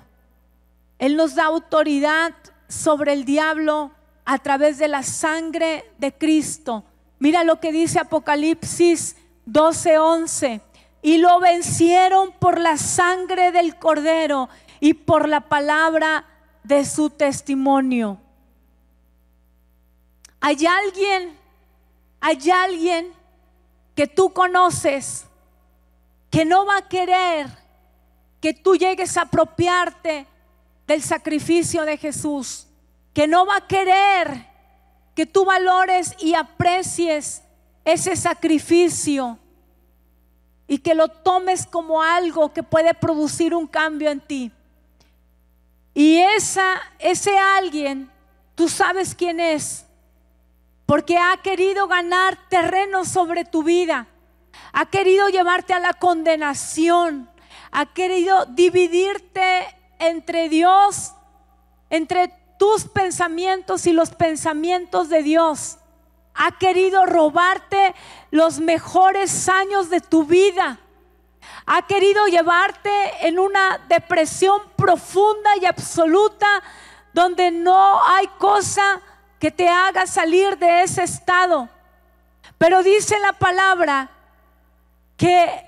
Él 0.99 1.17
nos 1.17 1.35
da 1.35 1.45
autoridad 1.45 2.35
sobre 2.69 3.13
el 3.13 3.25
diablo 3.25 3.93
a 4.31 4.37
través 4.37 4.77
de 4.77 4.89
la 4.89 5.03
sangre 5.03 5.91
de 5.97 6.13
Cristo. 6.13 6.85
Mira 7.19 7.45
lo 7.45 7.61
que 7.61 7.73
dice 7.73 7.99
Apocalipsis 7.99 9.17
12:11. 9.47 10.61
Y 11.01 11.17
lo 11.17 11.41
vencieron 11.41 12.33
por 12.33 12.61
la 12.61 12.77
sangre 12.77 13.53
del 13.53 13.79
cordero 13.79 14.51
y 14.81 14.93
por 14.93 15.29
la 15.29 15.41
palabra 15.49 16.27
de 16.63 16.85
su 16.85 17.09
testimonio. 17.09 18.21
Hay 20.41 20.67
alguien, 20.67 21.35
hay 22.21 22.51
alguien 22.51 23.13
que 23.95 24.07
tú 24.07 24.35
conoces 24.35 25.25
que 26.31 26.45
no 26.45 26.67
va 26.67 26.77
a 26.77 26.89
querer 26.89 27.49
que 28.41 28.55
tú 28.55 28.77
llegues 28.77 29.17
a 29.17 29.23
apropiarte 29.23 30.27
del 30.87 31.03
sacrificio 31.03 31.85
de 31.85 31.97
Jesús, 31.97 32.68
que 33.19 33.27
no 33.27 33.45
va 33.45 33.57
a 33.57 33.67
querer 33.67 34.47
que 35.17 35.27
tú 35.27 35.45
valores 35.45 36.15
y 36.21 36.35
aprecies 36.35 37.43
ese 37.85 38.15
sacrificio 38.15 39.41
y 40.69 40.79
que 40.79 40.95
lo 40.95 41.09
tomes 41.09 41.67
como 41.67 42.01
algo 42.01 42.53
que 42.53 42.63
puede 42.63 42.95
producir 42.95 43.57
un 43.57 43.67
cambio 43.67 44.09
en 44.09 44.21
ti. 44.21 44.53
Y 45.95 46.19
esa, 46.19 46.81
ese 47.01 47.37
alguien, 47.37 48.09
tú 48.55 48.69
sabes 48.69 49.17
quién 49.17 49.41
es, 49.41 49.85
porque 50.87 51.19
ha 51.19 51.39
querido 51.43 51.89
ganar 51.89 52.39
terreno 52.49 53.05
sobre 53.05 53.45
tu 53.45 53.65
vida, 53.65 54.07
ha 54.73 54.87
querido 54.87 55.29
llevarte 55.29 55.75
a 55.75 55.81
la 55.81 55.95
condenación, 55.95 57.29
ha 57.73 57.87
querido 57.87 58.47
dividirte 58.47 59.67
entre 59.99 60.49
Dios, 60.49 61.15
entre 61.91 62.39
tus 62.59 62.85
pensamientos 62.85 63.87
y 63.87 63.93
los 63.93 64.11
pensamientos 64.11 65.09
de 65.09 65.23
Dios. 65.23 65.79
Ha 66.35 66.53
querido 66.59 67.07
robarte 67.07 67.95
los 68.31 68.61
mejores 68.61 69.49
años 69.49 69.91
de 69.91 70.01
tu 70.01 70.25
vida. 70.25 70.79
Ha 71.67 71.87
querido 71.87 72.27
llevarte 72.27 73.27
en 73.27 73.39
una 73.39 73.79
depresión 73.89 74.61
profunda 74.77 75.51
y 75.61 75.67
absoluta 75.67 76.47
donde 77.13 77.51
no 77.51 78.03
hay 78.05 78.27
cosa 78.39 79.01
que 79.39 79.51
te 79.51 79.69
haga 79.69 80.07
salir 80.07 80.59
de 80.59 80.83
ese 80.83 81.05
estado. 81.05 81.69
Pero 82.59 82.83
dice 82.83 83.19
la 83.21 83.33
palabra 83.33 84.11
que 85.17 85.68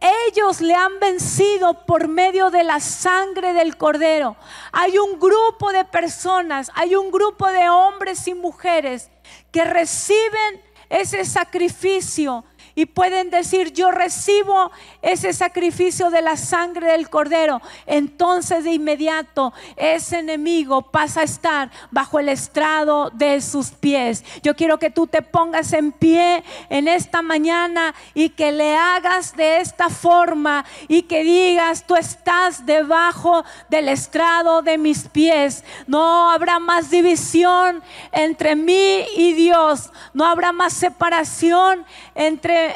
ellos 0.00 0.60
le 0.60 0.74
han 0.74 1.00
vencido 1.00 1.84
por 1.84 2.08
medio 2.08 2.50
de 2.50 2.64
la 2.64 2.80
sangre 2.80 3.52
del 3.52 3.76
cordero. 3.76 4.36
Hay 4.72 4.98
un 4.98 5.18
grupo 5.18 5.72
de 5.72 5.84
personas, 5.84 6.70
hay 6.74 6.94
un 6.94 7.10
grupo 7.10 7.46
de 7.48 7.68
hombres 7.68 8.28
y 8.28 8.34
mujeres 8.34 9.10
que 9.50 9.64
reciben 9.64 10.62
ese 10.88 11.24
sacrificio 11.24 12.44
y 12.78 12.86
pueden 12.86 13.28
decir, 13.28 13.72
yo 13.72 13.90
recibo 13.90 14.70
ese 15.02 15.32
sacrificio 15.32 16.10
de 16.10 16.22
la 16.22 16.36
sangre 16.36 16.92
del 16.92 17.10
cordero, 17.10 17.60
entonces 17.86 18.62
de 18.62 18.70
inmediato 18.70 19.52
ese 19.74 20.20
enemigo 20.20 20.82
pasa 20.82 21.22
a 21.22 21.24
estar 21.24 21.72
bajo 21.90 22.20
el 22.20 22.28
estrado 22.28 23.10
de 23.10 23.40
sus 23.40 23.70
pies. 23.70 24.24
Yo 24.44 24.54
quiero 24.54 24.78
que 24.78 24.90
tú 24.90 25.08
te 25.08 25.22
pongas 25.22 25.72
en 25.72 25.90
pie 25.90 26.44
en 26.68 26.86
esta 26.86 27.20
mañana 27.20 27.96
y 28.14 28.28
que 28.28 28.52
le 28.52 28.76
hagas 28.76 29.34
de 29.34 29.60
esta 29.60 29.88
forma 29.88 30.64
y 30.86 31.02
que 31.02 31.24
digas, 31.24 31.84
tú 31.84 31.96
estás 31.96 32.64
debajo 32.64 33.44
del 33.68 33.88
estrado 33.88 34.62
de 34.62 34.78
mis 34.78 35.08
pies. 35.08 35.64
No 35.88 36.30
habrá 36.30 36.60
más 36.60 36.90
división 36.90 37.82
entre 38.12 38.54
mí 38.54 39.04
y 39.16 39.32
Dios. 39.32 39.90
No 40.14 40.26
habrá 40.26 40.52
más 40.52 40.74
separación 40.74 41.84
entre 42.14 42.67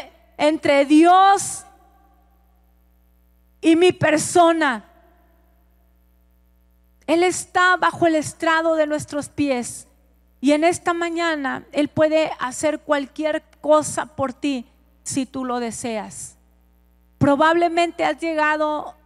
entre 0.42 0.84
Dios 0.86 1.64
y 3.60 3.76
mi 3.76 3.92
persona. 3.92 4.84
Él 7.06 7.22
está 7.22 7.76
bajo 7.76 8.08
el 8.08 8.16
estrado 8.16 8.74
de 8.74 8.88
nuestros 8.88 9.28
pies. 9.28 9.86
Y 10.40 10.50
en 10.50 10.64
esta 10.64 10.94
mañana 10.94 11.64
Él 11.70 11.86
puede 11.86 12.32
hacer 12.40 12.80
cualquier 12.80 13.44
cosa 13.60 14.16
por 14.16 14.32
ti 14.32 14.66
si 15.04 15.26
tú 15.26 15.44
lo 15.44 15.60
deseas. 15.60 16.36
Probablemente 17.18 18.04
has 18.04 18.18
llegado 18.18 18.96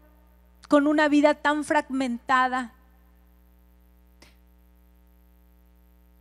con 0.71 0.87
una 0.87 1.09
vida 1.09 1.35
tan 1.35 1.64
fragmentada. 1.64 2.73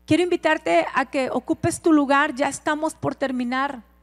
Quiero 0.06 0.24
invitarte 0.24 0.86
a 0.94 1.06
que 1.06 1.30
ocupes 1.30 1.82
tu 1.82 1.94
lugar, 1.94 2.36
ya 2.36 2.50
estamos 2.50 2.94
por 2.96 3.16
terminar. 3.16 3.95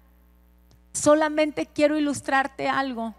Solamente 0.93 1.67
quiero 1.67 1.97
ilustrarte 1.97 2.69
algo. 2.69 3.15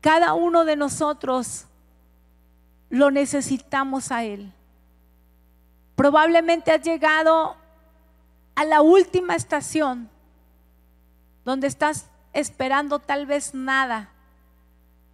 Cada 0.00 0.34
uno 0.34 0.64
de 0.64 0.76
nosotros 0.76 1.64
lo 2.90 3.10
necesitamos 3.10 4.12
a 4.12 4.24
Él. 4.24 4.52
Probablemente 5.96 6.70
has 6.70 6.82
llegado 6.82 7.56
a 8.54 8.64
la 8.64 8.82
última 8.82 9.34
estación 9.34 10.08
donde 11.44 11.66
estás 11.66 12.06
esperando 12.32 12.98
tal 12.98 13.26
vez 13.26 13.54
nada, 13.54 14.10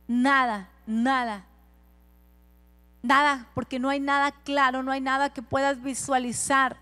nada, 0.06 0.68
nada. 0.86 1.44
Nada, 3.02 3.46
porque 3.54 3.78
no 3.78 3.90
hay 3.90 4.00
nada 4.00 4.32
claro, 4.44 4.82
no 4.82 4.90
hay 4.90 5.00
nada 5.00 5.30
que 5.30 5.42
puedas 5.42 5.82
visualizar 5.82 6.76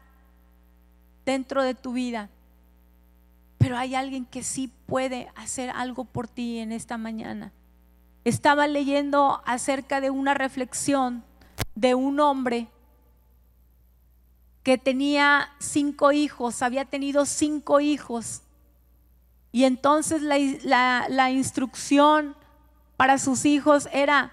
dentro 1.25 1.63
de 1.63 1.75
tu 1.75 1.93
vida. 1.93 2.29
Pero 3.63 3.79
hay 3.79 3.95
alguien 3.95 4.25
que 4.25 4.43
sí 4.43 4.73
puede 4.87 5.31
hacer 5.37 5.71
algo 5.71 6.05
por 6.05 6.27
ti 6.27 6.59
en 6.59 6.73
esta 6.73 6.99
mañana. 6.99 7.53
Estaba 8.25 8.67
leyendo 8.67 9.41
acerca 9.47 10.01
de 10.01 10.11
una 10.11 10.35
reflexión 10.35 11.23
de 11.77 11.95
un 11.95 12.19
hombre 12.19 12.67
que 14.65 14.79
tenía 14.79 15.49
cinco 15.61 16.11
hijos, 16.11 16.61
había 16.61 16.87
tenido 16.87 17.25
cinco 17.25 17.79
hijos. 17.79 18.43
Y 19.53 19.63
entonces 19.63 20.23
la, 20.23 21.31
instrucción 21.31 22.35
para 22.97 23.17
sus 23.19 23.45
hijos 23.45 23.89
era, 23.93 24.33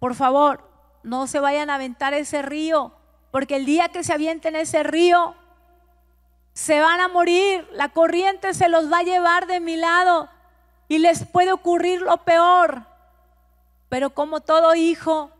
por 0.00 0.16
favor, 0.16 0.68
no 1.04 1.28
se 1.28 1.38
vayan 1.38 1.70
a 1.70 1.76
aventar 1.76 2.14
ese 2.14 2.42
río, 2.42 2.92
porque 3.30 3.54
el 3.54 3.64
día 3.64 3.90
que 3.90 4.02
se 4.02 4.12
avienten 4.12 4.56
ese 4.56 4.82
río, 4.82 5.36
se 6.58 6.80
van 6.80 7.00
a 7.00 7.06
morir, 7.06 7.68
la 7.72 7.90
corriente 7.90 8.52
se 8.52 8.68
los 8.68 8.92
va 8.92 8.98
a 8.98 9.02
llevar 9.04 9.46
de 9.46 9.60
mi 9.60 9.76
lado 9.76 10.28
y 10.88 10.98
les 10.98 11.24
puede 11.24 11.52
ocurrir 11.52 12.02
lo 12.02 12.24
peor. 12.24 12.82
Pero 13.88 14.10
como 14.10 14.40
todo 14.40 14.74
hijo, 14.74 15.30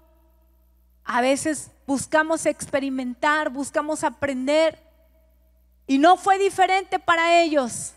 a 1.04 1.20
veces 1.20 1.72
buscamos 1.88 2.46
experimentar, 2.46 3.50
buscamos 3.50 4.04
aprender. 4.04 4.78
Y 5.88 5.98
no 5.98 6.16
fue 6.16 6.38
diferente 6.38 7.00
para 7.00 7.42
ellos. 7.42 7.94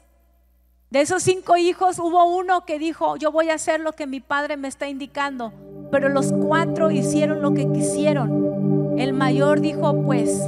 De 0.90 1.02
esos 1.02 1.22
cinco 1.22 1.58
hijos 1.58 2.00
hubo 2.00 2.26
uno 2.26 2.66
que 2.66 2.80
dijo, 2.80 3.18
yo 3.18 3.32
voy 3.32 3.52
a 3.52 3.54
hacer 3.54 3.82
lo 3.82 3.94
que 3.94 4.08
mi 4.08 4.20
padre 4.20 4.58
me 4.58 4.68
está 4.68 4.88
indicando. 4.88 5.54
Pero 5.92 6.10
los 6.10 6.34
cuatro 6.34 6.90
hicieron 6.90 7.44
lo 7.44 7.54
que 7.54 7.72
quisieron. 7.72 8.98
El 8.98 9.14
mayor 9.14 9.62
dijo, 9.62 10.02
pues, 10.02 10.42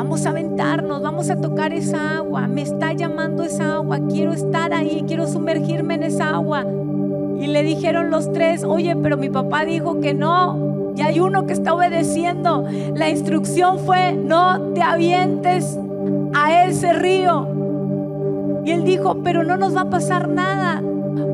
Vamos 0.00 0.24
a 0.24 0.30
aventarnos, 0.30 1.02
vamos 1.02 1.28
a 1.28 1.36
tocar 1.36 1.74
esa 1.74 2.16
agua. 2.16 2.48
Me 2.48 2.62
está 2.62 2.94
llamando 2.94 3.42
esa 3.42 3.74
agua. 3.74 3.98
Quiero 4.08 4.32
estar 4.32 4.72
ahí, 4.72 5.04
quiero 5.06 5.28
sumergirme 5.28 5.96
en 5.96 6.04
esa 6.04 6.30
agua. 6.30 6.64
Y 7.38 7.46
le 7.46 7.62
dijeron 7.62 8.10
los 8.10 8.32
tres, 8.32 8.64
oye, 8.64 8.96
pero 8.96 9.18
mi 9.18 9.28
papá 9.28 9.66
dijo 9.66 10.00
que 10.00 10.14
no. 10.14 10.94
Y 10.96 11.02
hay 11.02 11.20
uno 11.20 11.44
que 11.46 11.52
está 11.52 11.74
obedeciendo. 11.74 12.64
La 12.94 13.10
instrucción 13.10 13.78
fue, 13.80 14.14
no 14.14 14.72
te 14.72 14.80
avientes 14.80 15.78
a 16.32 16.64
ese 16.64 16.94
río. 16.94 17.46
Y 18.64 18.70
él 18.70 18.84
dijo, 18.84 19.18
pero 19.22 19.44
no 19.44 19.58
nos 19.58 19.76
va 19.76 19.82
a 19.82 19.90
pasar 19.90 20.28
nada. 20.28 20.82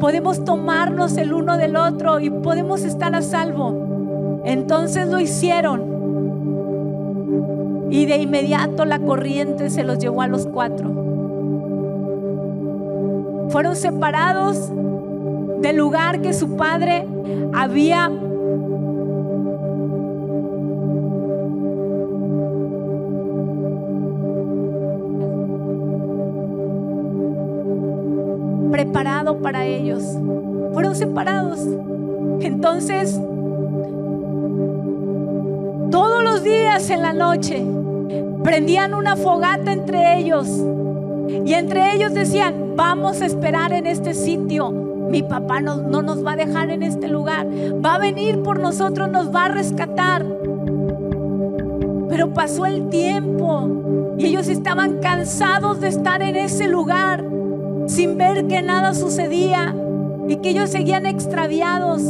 Podemos 0.01 0.45
tomarnos 0.45 1.17
el 1.19 1.33
uno 1.33 1.57
del 1.57 1.77
otro 1.77 2.19
y 2.19 2.31
podemos 2.31 2.83
estar 2.83 3.15
a 3.15 3.23
salvo. 3.23 4.43
Entonces 4.45 5.07
lo 5.07 5.21
hicieron. 5.21 5.96
Y 7.91 8.07
de 8.07 8.17
inmediato 8.17 8.85
la 8.85 8.99
corriente 8.99 9.71
se 9.71 9.85
los 9.85 9.99
llevó 9.99 10.23
a 10.23 10.27
los 10.27 10.47
cuatro. 10.47 10.91
Fueron 13.51 13.77
separados 13.77 14.71
del 15.61 15.77
lugar 15.77 16.21
que 16.21 16.33
su 16.33 16.57
padre 16.57 17.07
había 17.55 18.11
preparado 28.71 29.39
para 29.39 29.65
ellos. 29.65 30.03
Fueron 30.73 30.95
separados. 30.95 31.61
Entonces, 32.41 33.19
en 36.77 37.01
la 37.01 37.15
noche, 37.15 37.65
prendían 38.45 38.93
una 38.93 39.17
fogata 39.17 39.73
entre 39.73 40.19
ellos 40.19 40.47
y 41.47 41.55
entre 41.55 41.95
ellos 41.95 42.13
decían, 42.13 42.75
vamos 42.77 43.23
a 43.23 43.27
esperar 43.27 43.73
en 43.73 43.87
este 43.87 44.13
sitio. 44.13 44.71
Mi 45.11 45.23
papá 45.23 45.61
no, 45.61 45.77
no 45.77 46.03
nos 46.03 46.25
va 46.25 46.33
a 46.33 46.37
dejar 46.37 46.69
en 46.69 46.83
este 46.83 47.09
lugar. 47.09 47.47
Va 47.83 47.95
a 47.95 47.99
venir 47.99 48.43
por 48.43 48.61
nosotros, 48.61 49.11
nos 49.11 49.35
va 49.35 49.47
a 49.47 49.49
rescatar. 49.49 50.27
Pero 52.11 52.35
pasó 52.35 52.67
el 52.67 52.91
tiempo 52.91 54.15
y 54.19 54.27
ellos 54.27 54.49
estaban 54.49 54.99
cansados 54.99 55.81
de 55.81 55.89
estar 55.89 56.21
en 56.21 56.37
ese 56.37 56.69
lugar 56.69 57.25
sin 57.87 58.19
ver 58.19 58.47
que 58.49 58.61
nada 58.61 58.93
sucedía 58.93 59.75
y 60.29 60.37
que 60.37 60.51
ellos 60.51 60.69
seguían 60.69 61.07
extraviados, 61.07 62.03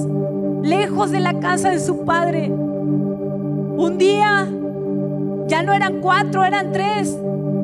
lejos 0.63 1.13
de 1.13 1.21
la 1.21 1.39
casa 1.39 1.71
de 1.71 1.79
su 1.79 2.05
padre. 2.05 2.51
Un 3.77 3.99
día 3.99 4.49
ya 5.49 5.63
no 5.63 5.73
eran 5.75 6.01
cuatro, 6.01 6.45
eran 6.45 6.73
tres. 6.73 7.19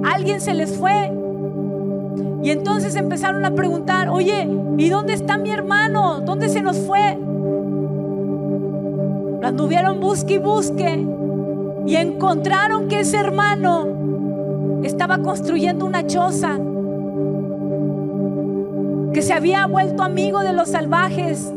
Alguien 0.05 0.41
se 0.41 0.53
les 0.53 0.77
fue. 0.77 1.11
Y 2.43 2.51
entonces 2.51 2.97
empezaron 2.97 3.45
a 3.45 3.55
preguntar, 3.55 4.09
oye, 4.09 4.49
¿y 4.77 4.89
dónde 4.91 5.15
está 5.15 5.39
mi 5.39 5.51
hermano? 5.51 6.21
¿Dónde 6.21 6.49
se 6.49 6.61
nos 6.61 6.77
fue? 6.79 7.17
Lo 9.41 9.47
anduvieron 9.47 10.01
busque 10.01 10.35
y 10.35 10.39
busque 10.39 11.07
y 11.87 11.97
encontraron 11.97 12.89
que 12.89 13.01
ese 13.01 13.17
hermano 13.17 14.81
estaba 14.83 15.19
construyendo 15.19 15.87
una 15.87 16.07
choza, 16.07 16.59
que 19.13 19.23
se 19.23 19.33
había 19.33 19.67
vuelto 19.67 20.03
amigo 20.03 20.41
de 20.41 20.53
los 20.53 20.69
salvajes 20.69 21.53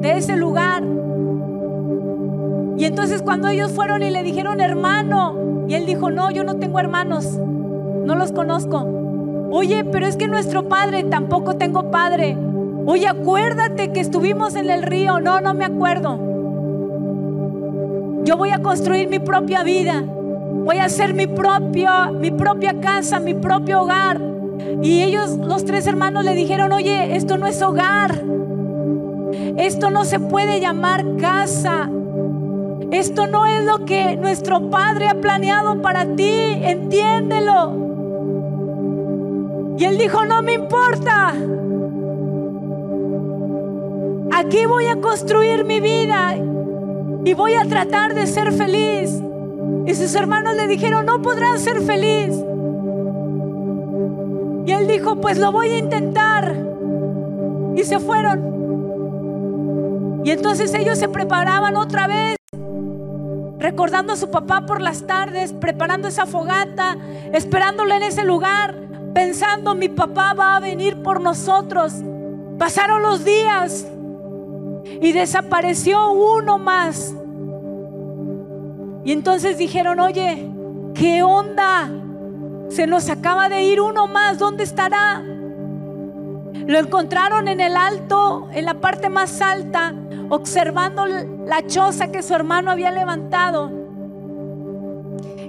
de 0.00 0.16
ese 0.16 0.36
lugar 0.36 0.82
Y 2.76 2.84
entonces 2.84 3.22
cuando 3.22 3.48
ellos 3.48 3.72
fueron 3.72 4.02
y 4.02 4.10
le 4.10 4.22
dijeron 4.22 4.60
hermano, 4.60 5.64
y 5.68 5.74
él 5.74 5.86
dijo, 5.86 6.10
no, 6.10 6.30
yo 6.30 6.44
no 6.44 6.56
tengo 6.56 6.80
hermanos, 6.80 7.38
no 8.04 8.14
los 8.14 8.32
conozco. 8.32 8.86
Oye, 9.52 9.84
pero 9.84 10.06
es 10.06 10.16
que 10.16 10.28
nuestro 10.28 10.68
padre 10.68 11.04
tampoco 11.04 11.56
tengo 11.56 11.90
padre. 11.90 12.36
Oye, 12.86 13.06
acuérdate 13.08 13.92
que 13.92 14.00
estuvimos 14.00 14.54
en 14.54 14.70
el 14.70 14.82
río. 14.82 15.20
No, 15.20 15.40
no 15.40 15.54
me 15.54 15.64
acuerdo. 15.64 16.18
Yo 18.24 18.36
voy 18.36 18.50
a 18.50 18.60
construir 18.62 19.08
mi 19.08 19.18
propia 19.18 19.62
vida. 19.62 20.02
Voy 20.02 20.76
a 20.78 20.84
hacer 20.84 21.14
mi 21.14 21.26
propia, 21.26 22.10
mi 22.10 22.30
propia 22.30 22.80
casa, 22.80 23.18
mi 23.18 23.34
propio 23.34 23.82
hogar. 23.82 24.20
Y 24.82 25.02
ellos, 25.02 25.36
los 25.38 25.64
tres 25.64 25.86
hermanos, 25.86 26.24
le 26.24 26.34
dijeron, 26.34 26.72
oye, 26.72 27.16
esto 27.16 27.36
no 27.36 27.46
es 27.46 27.60
hogar. 27.60 28.22
Esto 29.56 29.90
no 29.90 30.04
se 30.04 30.20
puede 30.20 30.60
llamar 30.60 31.16
casa. 31.16 31.90
Esto 32.92 33.26
no 33.26 33.46
es 33.46 33.64
lo 33.64 33.84
que 33.84 34.16
nuestro 34.16 34.68
Padre 34.70 35.08
ha 35.08 35.14
planeado 35.14 35.80
para 35.80 36.04
ti. 36.16 36.58
Entiéndelo. 36.62 37.90
Y 39.78 39.84
él 39.84 39.96
dijo, 39.96 40.24
no 40.24 40.42
me 40.42 40.54
importa. 40.54 41.32
Aquí 44.32 44.66
voy 44.66 44.86
a 44.86 45.00
construir 45.00 45.64
mi 45.64 45.80
vida 45.80 46.36
y 47.24 47.34
voy 47.34 47.54
a 47.54 47.64
tratar 47.64 48.14
de 48.14 48.26
ser 48.26 48.52
feliz. 48.52 49.20
Y 49.86 49.94
sus 49.94 50.14
hermanos 50.14 50.54
le 50.56 50.66
dijeron, 50.66 51.06
no 51.06 51.22
podrás 51.22 51.60
ser 51.60 51.80
feliz. 51.80 52.34
Y 54.66 54.72
él 54.72 54.86
dijo, 54.86 55.16
pues 55.20 55.38
lo 55.38 55.52
voy 55.52 55.70
a 55.70 55.78
intentar. 55.78 56.54
Y 57.76 57.84
se 57.84 57.98
fueron. 57.98 58.50
Y 60.24 60.30
entonces 60.30 60.74
ellos 60.74 60.98
se 60.98 61.08
preparaban 61.08 61.76
otra 61.76 62.06
vez, 62.06 62.36
recordando 63.60 64.14
a 64.14 64.16
su 64.16 64.30
papá 64.30 64.64
por 64.66 64.80
las 64.80 65.06
tardes, 65.06 65.52
preparando 65.52 66.08
esa 66.08 66.26
fogata, 66.26 66.96
esperándolo 67.32 67.94
en 67.94 68.02
ese 68.02 68.24
lugar, 68.24 68.74
pensando, 69.14 69.74
mi 69.74 69.88
papá 69.88 70.32
va 70.32 70.56
a 70.56 70.60
venir 70.60 71.02
por 71.02 71.20
nosotros. 71.20 71.92
Pasaron 72.58 73.02
los 73.02 73.24
días 73.24 73.86
y 75.00 75.12
desapareció 75.12 76.10
uno 76.10 76.58
más. 76.58 77.14
Y 79.04 79.12
entonces 79.12 79.58
dijeron, 79.58 80.00
oye, 80.00 80.48
¿qué 80.94 81.22
onda? 81.22 81.90
Se 82.70 82.86
nos 82.86 83.10
acaba 83.10 83.48
de 83.48 83.62
ir 83.62 83.80
uno 83.80 84.06
más, 84.06 84.38
¿dónde 84.38 84.64
estará? 84.64 85.22
Lo 86.52 86.78
encontraron 86.78 87.48
en 87.48 87.60
el 87.60 87.76
alto, 87.76 88.48
en 88.52 88.64
la 88.64 88.74
parte 88.74 89.08
más 89.08 89.40
alta, 89.40 89.94
observando 90.28 91.06
la 91.06 91.66
choza 91.66 92.10
que 92.12 92.22
su 92.22 92.34
hermano 92.34 92.70
había 92.70 92.90
levantado. 92.90 93.70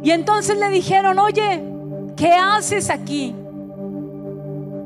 Y 0.04 0.12
entonces 0.12 0.58
le 0.58 0.70
dijeron, 0.70 1.20
oye, 1.20 1.64
¿qué 2.16 2.34
haces 2.34 2.90
aquí? 2.90 3.36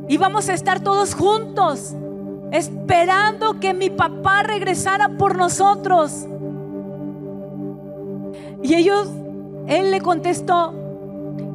Y 0.08 0.18
vamos 0.18 0.50
a 0.50 0.54
estar 0.54 0.82
todos 0.82 1.16
juntos, 1.16 1.96
esperando 2.52 3.60
que 3.60 3.74
mi 3.74 3.90
papá 3.90 4.44
regresara 4.44 5.10
por 5.18 5.38
nosotros. 5.38 6.28
Y 8.62 8.74
ellos, 8.74 9.10
él 9.68 9.92
le 9.92 10.02
contestó, 10.02 10.74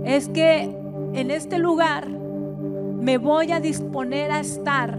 es 0.05 0.29
que 0.29 0.75
en 1.13 1.31
este 1.31 1.59
lugar 1.59 2.20
me 3.01 3.19
voy 3.19 3.51
a 3.53 3.61
disponer 3.61 4.31
a 4.31 4.41
estar 4.41 4.99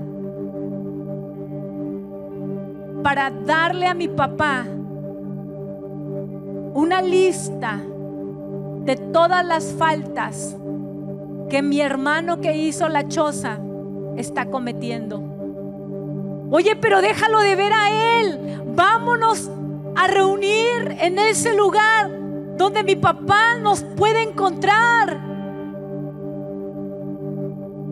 para 3.03 3.29
darle 3.29 3.87
a 3.87 3.93
mi 3.93 4.07
papá 4.07 4.65
una 6.73 7.01
lista 7.01 7.79
de 8.85 8.95
todas 8.95 9.45
las 9.45 9.73
faltas 9.73 10.55
que 11.49 11.61
mi 11.61 11.81
hermano 11.81 12.41
que 12.41 12.55
hizo 12.55 12.89
la 12.89 13.07
choza 13.07 13.59
está 14.17 14.45
cometiendo. 14.47 15.21
Oye, 16.49 16.75
pero 16.75 17.01
déjalo 17.01 17.39
de 17.39 17.55
ver 17.55 17.73
a 17.73 18.19
él. 18.19 18.61
Vámonos 18.75 19.49
a 19.95 20.07
reunir 20.07 20.97
en 20.99 21.19
ese 21.19 21.55
lugar 21.55 22.09
donde 22.57 22.83
mi 22.83 22.95
papá 22.95 23.57
nos 23.57 23.83
puede 23.83 24.23
encontrar. 24.23 25.30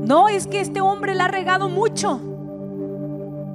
No, 0.09 0.27
es 0.27 0.47
que 0.47 0.59
este 0.59 0.81
hombre 0.81 1.13
la 1.13 1.25
ha 1.25 1.27
regado 1.27 1.69
mucho. 1.69 2.19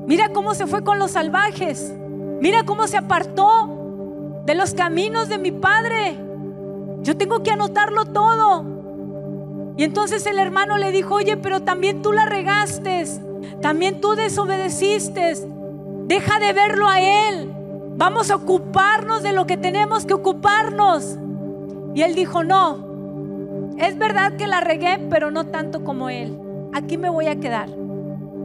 Mira 0.06 0.28
cómo 0.28 0.54
se 0.54 0.68
fue 0.68 0.84
con 0.84 1.00
los 1.00 1.10
salvajes. 1.10 1.92
Mira 2.40 2.62
cómo 2.62 2.86
se 2.86 2.96
apartó 2.96 4.42
de 4.46 4.54
los 4.54 4.72
caminos 4.72 5.28
de 5.28 5.38
mi 5.38 5.50
padre. 5.50 6.16
Yo 7.02 7.16
tengo 7.16 7.42
que 7.42 7.50
anotarlo 7.50 8.04
todo. 8.04 8.64
Y 9.76 9.82
entonces 9.82 10.24
el 10.26 10.38
hermano 10.38 10.78
le 10.78 10.92
dijo, 10.92 11.16
oye, 11.16 11.36
pero 11.36 11.62
también 11.62 12.02
tú 12.02 12.12
la 12.12 12.24
regaste. 12.24 13.04
También 13.60 14.00
tú 14.00 14.14
desobedeciste. 14.14 15.34
Deja 16.06 16.38
de 16.38 16.52
verlo 16.52 16.88
a 16.88 17.00
él. 17.00 17.52
Vamos 17.96 18.30
a 18.30 18.36
ocuparnos 18.36 19.24
de 19.24 19.32
lo 19.32 19.44
que 19.48 19.56
tenemos 19.56 20.06
que 20.06 20.14
ocuparnos. 20.14 21.18
Y 21.96 22.02
él 22.02 22.14
dijo, 22.14 22.44
no, 22.44 23.72
es 23.76 23.98
verdad 23.98 24.36
que 24.36 24.46
la 24.46 24.60
regué, 24.60 25.04
pero 25.10 25.32
no 25.32 25.46
tanto 25.46 25.82
como 25.82 26.10
él. 26.10 26.43
Aquí 26.74 26.98
me 26.98 27.08
voy 27.08 27.28
a 27.28 27.40
quedar. 27.40 27.68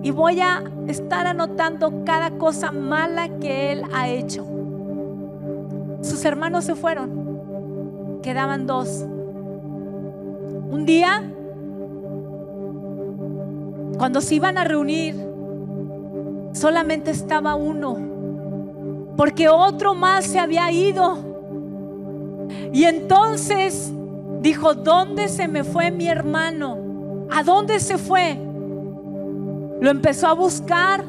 Y 0.02 0.12
voy 0.12 0.40
a 0.40 0.64
estar 0.88 1.28
anotando 1.28 2.06
cada 2.06 2.32
cosa 2.38 2.72
mala 2.72 3.28
que 3.40 3.74
él 3.74 3.84
ha 3.92 4.08
hecho. 4.08 4.46
Sus 6.02 6.24
hermanos 6.24 6.64
se 6.64 6.76
fueron. 6.76 8.22
Quedaban 8.22 8.66
dos. 8.66 9.06
Un 10.72 10.86
día, 10.86 11.24
cuando 13.98 14.22
se 14.22 14.36
iban 14.36 14.58
a 14.58 14.64
reunir, 14.64 15.16
solamente 16.54 17.12
estaba 17.12 17.56
uno 17.56 18.10
porque 19.20 19.50
otro 19.50 19.96
más 19.96 20.24
se 20.24 20.40
había 20.40 20.72
ido. 20.72 21.18
Y 22.72 22.86
entonces 22.86 23.92
dijo, 24.40 24.76
¿dónde 24.76 25.28
se 25.28 25.50
me 25.50 25.66
fue 25.66 25.92
mi 25.92 26.08
hermano? 26.08 26.89
¿A 27.32 27.44
dónde 27.44 27.80
se 27.80 27.98
fue? 27.98 28.38
Lo 29.82 29.90
empezó 29.90 30.28
a 30.28 30.34
buscar 30.34 31.04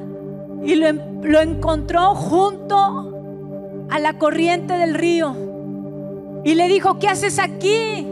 y 0.62 0.74
lo, 0.74 0.92
lo 1.22 1.40
encontró 1.40 2.14
junto 2.14 3.86
a 3.90 3.98
la 3.98 4.18
corriente 4.18 4.74
del 4.74 4.94
río. 4.94 5.34
Y 6.44 6.54
le 6.54 6.68
dijo, 6.68 6.98
¿qué 6.98 7.08
haces 7.08 7.38
aquí? 7.38 8.06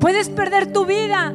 Puedes 0.00 0.28
perder 0.28 0.72
tu 0.72 0.84
vida. 0.84 1.32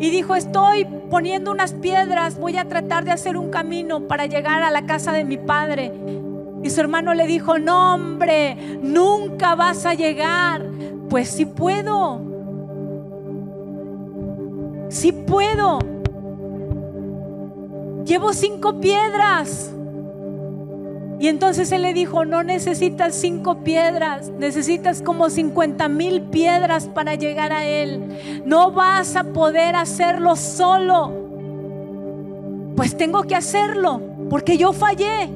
Y 0.00 0.10
dijo, 0.10 0.34
estoy 0.36 0.86
poniendo 1.10 1.50
unas 1.50 1.72
piedras, 1.72 2.38
voy 2.38 2.56
a 2.56 2.68
tratar 2.68 3.04
de 3.04 3.10
hacer 3.10 3.36
un 3.36 3.50
camino 3.50 4.06
para 4.06 4.26
llegar 4.26 4.62
a 4.62 4.70
la 4.70 4.86
casa 4.86 5.12
de 5.12 5.24
mi 5.24 5.36
padre. 5.36 5.92
Y 6.62 6.70
su 6.70 6.80
hermano 6.80 7.14
le 7.14 7.26
dijo, 7.26 7.58
no 7.58 7.94
hombre, 7.94 8.78
nunca 8.82 9.54
vas 9.54 9.84
a 9.86 9.94
llegar. 9.94 10.64
Pues 11.08 11.28
sí 11.30 11.46
puedo. 11.46 12.27
Sí 14.88 15.12
puedo. 15.12 15.78
Llevo 18.04 18.32
cinco 18.32 18.80
piedras. 18.80 19.72
Y 21.20 21.26
entonces 21.26 21.72
él 21.72 21.82
le 21.82 21.94
dijo, 21.94 22.24
no 22.24 22.44
necesitas 22.44 23.14
cinco 23.14 23.64
piedras, 23.64 24.30
necesitas 24.38 25.02
como 25.02 25.30
cincuenta 25.30 25.88
mil 25.88 26.22
piedras 26.22 26.86
para 26.86 27.16
llegar 27.16 27.52
a 27.52 27.66
él. 27.66 28.42
No 28.44 28.70
vas 28.70 29.16
a 29.16 29.24
poder 29.24 29.74
hacerlo 29.74 30.36
solo. 30.36 31.12
Pues 32.76 32.96
tengo 32.96 33.24
que 33.24 33.34
hacerlo, 33.34 34.00
porque 34.30 34.56
yo 34.56 34.72
fallé. 34.72 35.28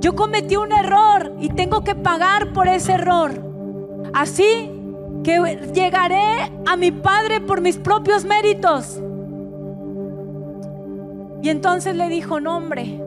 Yo 0.00 0.14
cometí 0.14 0.56
un 0.56 0.72
error 0.72 1.34
y 1.40 1.48
tengo 1.48 1.82
que 1.82 1.94
pagar 1.94 2.52
por 2.52 2.68
ese 2.68 2.92
error. 2.92 3.32
Así 4.12 4.71
que 5.22 5.70
llegaré 5.74 6.52
a 6.66 6.76
mi 6.76 6.90
Padre 6.90 7.40
por 7.40 7.60
mis 7.60 7.76
propios 7.76 8.24
méritos. 8.24 9.00
Y 11.42 11.48
entonces 11.48 11.96
le 11.96 12.08
dijo, 12.08 12.40
no 12.40 12.56
hombre, 12.56 13.00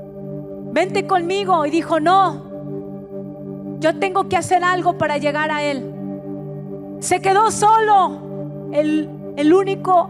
vente 0.71 1.07
conmigo. 1.07 1.65
Y 1.65 1.71
dijo, 1.71 1.99
no, 1.99 3.79
yo 3.79 3.97
tengo 3.97 4.27
que 4.27 4.37
hacer 4.37 4.63
algo 4.63 4.97
para 4.97 5.17
llegar 5.17 5.51
a 5.51 5.63
Él. 5.63 5.91
Se 6.99 7.21
quedó 7.21 7.51
solo, 7.51 8.69
el, 8.71 9.09
el 9.37 9.53
único, 9.53 10.09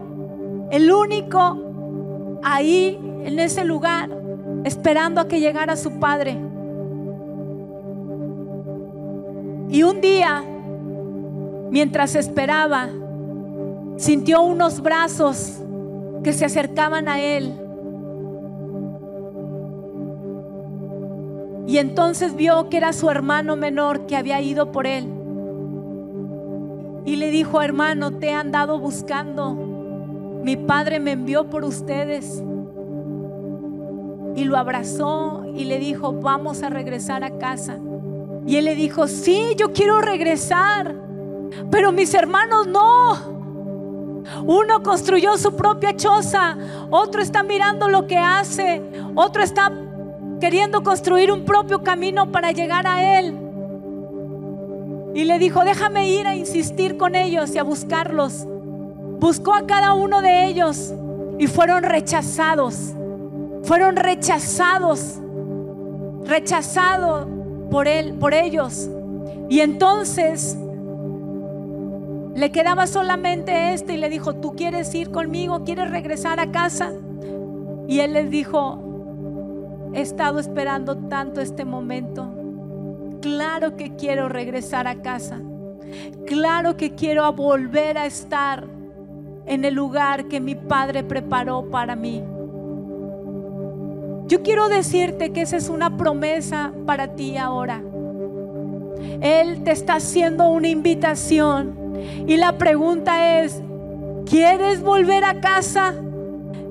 el 0.70 0.90
único 0.90 2.38
ahí 2.42 2.98
en 3.24 3.38
ese 3.38 3.64
lugar, 3.64 4.10
esperando 4.64 5.20
a 5.20 5.28
que 5.28 5.40
llegara 5.40 5.76
su 5.76 5.98
Padre. 5.98 6.36
Y 9.68 9.82
un 9.82 10.00
día, 10.00 10.44
mientras 11.70 12.14
esperaba, 12.14 12.88
sintió 13.96 14.42
unos 14.42 14.80
brazos 14.80 15.58
que 16.22 16.32
se 16.32 16.44
acercaban 16.44 17.08
a 17.08 17.20
él. 17.20 17.52
Y 21.66 21.78
entonces 21.78 22.36
vio 22.36 22.68
que 22.68 22.76
era 22.76 22.92
su 22.92 23.10
hermano 23.10 23.56
menor 23.56 24.06
que 24.06 24.16
había 24.16 24.40
ido 24.40 24.70
por 24.70 24.86
él. 24.86 25.06
Y 27.04 27.16
le 27.16 27.30
dijo, 27.30 27.62
hermano, 27.62 28.12
te 28.12 28.28
he 28.28 28.32
andado 28.32 28.78
buscando. 28.78 29.54
Mi 30.42 30.56
padre 30.56 31.00
me 31.00 31.12
envió 31.12 31.48
por 31.48 31.64
ustedes. 31.64 32.42
Y 34.36 34.44
lo 34.44 34.56
abrazó 34.56 35.44
y 35.54 35.64
le 35.64 35.78
dijo, 35.78 36.12
vamos 36.12 36.62
a 36.62 36.68
regresar 36.68 37.24
a 37.24 37.38
casa. 37.38 37.78
Y 38.46 38.56
él 38.56 38.66
le 38.66 38.74
dijo, 38.74 39.08
sí, 39.08 39.54
yo 39.56 39.72
quiero 39.72 40.00
regresar. 40.00 41.05
Pero 41.70 41.92
mis 41.92 42.14
hermanos 42.14 42.66
no. 42.66 43.36
Uno 44.44 44.82
construyó 44.82 45.36
su 45.38 45.54
propia 45.54 45.96
choza, 45.96 46.56
otro 46.90 47.22
está 47.22 47.42
mirando 47.42 47.88
lo 47.88 48.06
que 48.06 48.18
hace, 48.18 48.82
otro 49.14 49.42
está 49.42 49.72
queriendo 50.40 50.82
construir 50.82 51.30
un 51.30 51.44
propio 51.44 51.82
camino 51.82 52.32
para 52.32 52.50
llegar 52.50 52.86
a 52.86 53.18
Él. 53.18 53.38
Y 55.14 55.24
le 55.24 55.38
dijo, 55.38 55.64
déjame 55.64 56.10
ir 56.10 56.26
a 56.26 56.34
insistir 56.34 56.98
con 56.98 57.14
ellos 57.14 57.54
y 57.54 57.58
a 57.58 57.62
buscarlos. 57.62 58.46
Buscó 59.18 59.54
a 59.54 59.66
cada 59.66 59.94
uno 59.94 60.20
de 60.20 60.46
ellos 60.46 60.92
y 61.38 61.46
fueron 61.46 61.84
rechazados. 61.84 62.92
Fueron 63.62 63.96
rechazados. 63.96 65.14
Rechazados 66.26 67.26
por 67.70 67.88
él, 67.88 68.12
por 68.14 68.34
ellos. 68.34 68.90
Y 69.48 69.60
entonces 69.60 70.58
le 72.36 72.52
quedaba 72.52 72.86
solamente 72.86 73.72
este 73.72 73.94
y 73.94 73.96
le 73.96 74.10
dijo, 74.10 74.34
¿tú 74.34 74.54
quieres 74.54 74.94
ir 74.94 75.10
conmigo? 75.10 75.64
¿Quieres 75.64 75.90
regresar 75.90 76.38
a 76.38 76.52
casa? 76.52 76.92
Y 77.88 78.00
él 78.00 78.12
les 78.12 78.30
dijo, 78.30 79.90
he 79.94 80.02
estado 80.02 80.38
esperando 80.38 80.98
tanto 80.98 81.40
este 81.40 81.64
momento. 81.64 82.30
Claro 83.22 83.76
que 83.76 83.96
quiero 83.96 84.28
regresar 84.28 84.86
a 84.86 84.96
casa. 84.96 85.40
Claro 86.26 86.76
que 86.76 86.94
quiero 86.94 87.32
volver 87.32 87.96
a 87.96 88.04
estar 88.04 88.66
en 89.46 89.64
el 89.64 89.72
lugar 89.72 90.28
que 90.28 90.38
mi 90.38 90.54
padre 90.54 91.04
preparó 91.04 91.70
para 91.70 91.96
mí. 91.96 92.22
Yo 94.26 94.42
quiero 94.42 94.68
decirte 94.68 95.32
que 95.32 95.40
esa 95.40 95.56
es 95.56 95.70
una 95.70 95.96
promesa 95.96 96.74
para 96.84 97.14
ti 97.14 97.38
ahora. 97.38 97.82
Él 99.22 99.62
te 99.62 99.70
está 99.70 99.94
haciendo 99.94 100.50
una 100.50 100.68
invitación 100.68 101.85
y 102.26 102.36
la 102.36 102.58
pregunta 102.58 103.40
es, 103.40 103.60
¿quieres 104.26 104.82
volver 104.82 105.24
a 105.24 105.40
casa? 105.40 105.94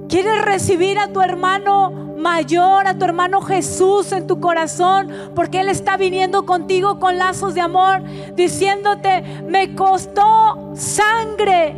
¿Quieres 0.07 0.45
recibir 0.45 0.99
a 0.99 1.11
tu 1.11 1.21
hermano 1.21 1.89
mayor, 2.17 2.87
a 2.87 2.97
tu 2.97 3.05
hermano 3.05 3.41
Jesús 3.41 4.11
en 4.11 4.27
tu 4.27 4.39
corazón? 4.39 5.09
Porque 5.35 5.61
Él 5.61 5.69
está 5.69 5.97
viniendo 5.97 6.45
contigo 6.45 6.99
con 6.99 7.17
lazos 7.17 7.55
de 7.55 7.61
amor, 7.61 8.03
diciéndote, 8.35 9.21
me 9.47 9.75
costó 9.75 10.71
sangre 10.75 11.75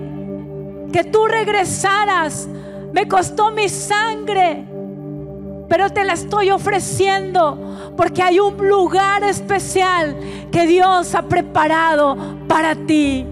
que 0.92 1.04
tú 1.06 1.26
regresaras, 1.26 2.48
me 2.92 3.08
costó 3.08 3.52
mi 3.52 3.70
sangre, 3.70 4.66
pero 5.70 5.90
te 5.92 6.04
la 6.04 6.14
estoy 6.14 6.52
ofreciendo 6.52 7.58
porque 7.96 8.22
hay 8.22 8.40
un 8.40 8.56
lugar 8.68 9.24
especial 9.24 10.18
que 10.52 10.68
Dios 10.68 11.16
ha 11.16 11.24
preparado 11.24 12.16
para 12.48 12.76
ti. 12.76 13.26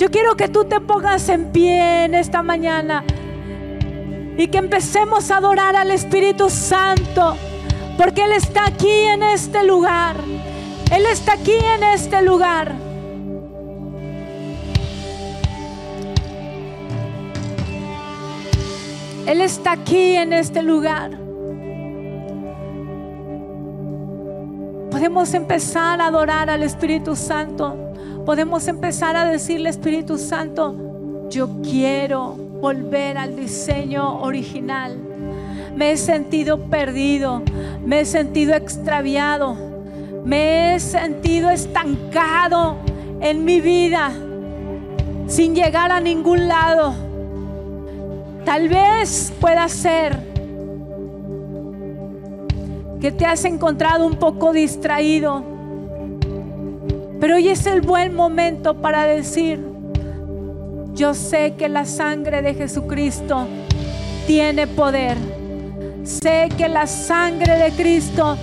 Yo 0.00 0.10
quiero 0.10 0.34
que 0.34 0.48
tú 0.48 0.64
te 0.64 0.80
pongas 0.80 1.28
en 1.28 1.52
pie 1.52 2.06
en 2.06 2.14
esta 2.14 2.42
mañana 2.42 3.04
y 4.38 4.48
que 4.48 4.56
empecemos 4.56 5.30
a 5.30 5.36
adorar 5.36 5.76
al 5.76 5.90
Espíritu 5.90 6.48
Santo, 6.48 7.36
porque 7.98 8.24
Él 8.24 8.32
está 8.32 8.64
aquí 8.64 8.88
en 8.88 9.22
este 9.22 9.62
lugar. 9.62 10.16
Él 10.90 11.04
está 11.04 11.34
aquí 11.34 11.52
en 11.52 11.82
este 11.84 12.22
lugar. 12.22 12.72
Él 19.26 19.42
está 19.42 19.72
aquí 19.72 20.16
en 20.16 20.32
este 20.32 20.62
lugar. 20.62 21.10
Podemos 24.90 25.34
empezar 25.34 26.00
a 26.00 26.06
adorar 26.06 26.48
al 26.48 26.62
Espíritu 26.62 27.14
Santo 27.14 27.89
podemos 28.30 28.68
empezar 28.68 29.16
a 29.16 29.24
decirle, 29.24 29.70
Espíritu 29.70 30.16
Santo, 30.16 31.26
yo 31.30 31.48
quiero 31.62 32.36
volver 32.60 33.18
al 33.18 33.34
diseño 33.34 34.20
original. 34.20 34.96
Me 35.74 35.90
he 35.90 35.96
sentido 35.96 36.70
perdido, 36.70 37.42
me 37.84 38.02
he 38.02 38.04
sentido 38.04 38.54
extraviado, 38.54 39.56
me 40.24 40.76
he 40.76 40.78
sentido 40.78 41.50
estancado 41.50 42.76
en 43.20 43.44
mi 43.44 43.60
vida 43.60 44.12
sin 45.26 45.56
llegar 45.56 45.90
a 45.90 45.98
ningún 45.98 46.46
lado. 46.46 46.94
Tal 48.44 48.68
vez 48.68 49.32
pueda 49.40 49.68
ser 49.68 50.16
que 53.00 53.10
te 53.10 53.26
has 53.26 53.44
encontrado 53.44 54.06
un 54.06 54.14
poco 54.14 54.52
distraído 54.52 55.49
pero 57.20 57.36
hoy 57.36 57.50
es 57.50 57.66
el 57.66 57.82
buen 57.82 58.14
momento 58.14 58.74
para 58.80 59.04
decir, 59.04 59.60
yo 60.94 61.12
sé 61.12 61.54
que 61.56 61.68
la 61.68 61.84
sangre 61.84 62.40
de 62.40 62.54
Jesucristo 62.54 63.46
tiene 64.26 64.66
poder. 64.66 65.18
Sé 66.02 66.48
que 66.56 66.68
la 66.68 66.86
sangre 66.86 67.56
de 67.56 67.72
Cristo 67.72 68.38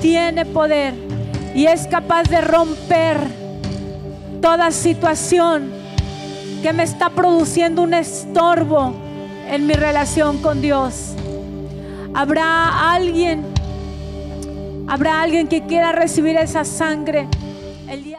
tiene 0.00 0.46
poder 0.46 0.94
y 1.54 1.66
es 1.66 1.88
capaz 1.88 2.22
de 2.24 2.40
romper 2.40 3.18
toda 4.40 4.70
situación 4.70 5.70
que 6.62 6.72
me 6.72 6.84
está 6.84 7.10
produciendo 7.10 7.82
un 7.82 7.94
estorbo 7.94 8.94
en 9.50 9.66
mi 9.66 9.74
relación 9.74 10.38
con 10.38 10.62
Dios. 10.62 11.14
Habrá 12.14 12.92
alguien, 12.92 13.42
habrá 14.86 15.20
alguien 15.20 15.48
que 15.48 15.62
quiera 15.62 15.90
recibir 15.90 16.36
esa 16.36 16.64
sangre 16.64 17.26
el 17.90 18.04
día 18.04 18.18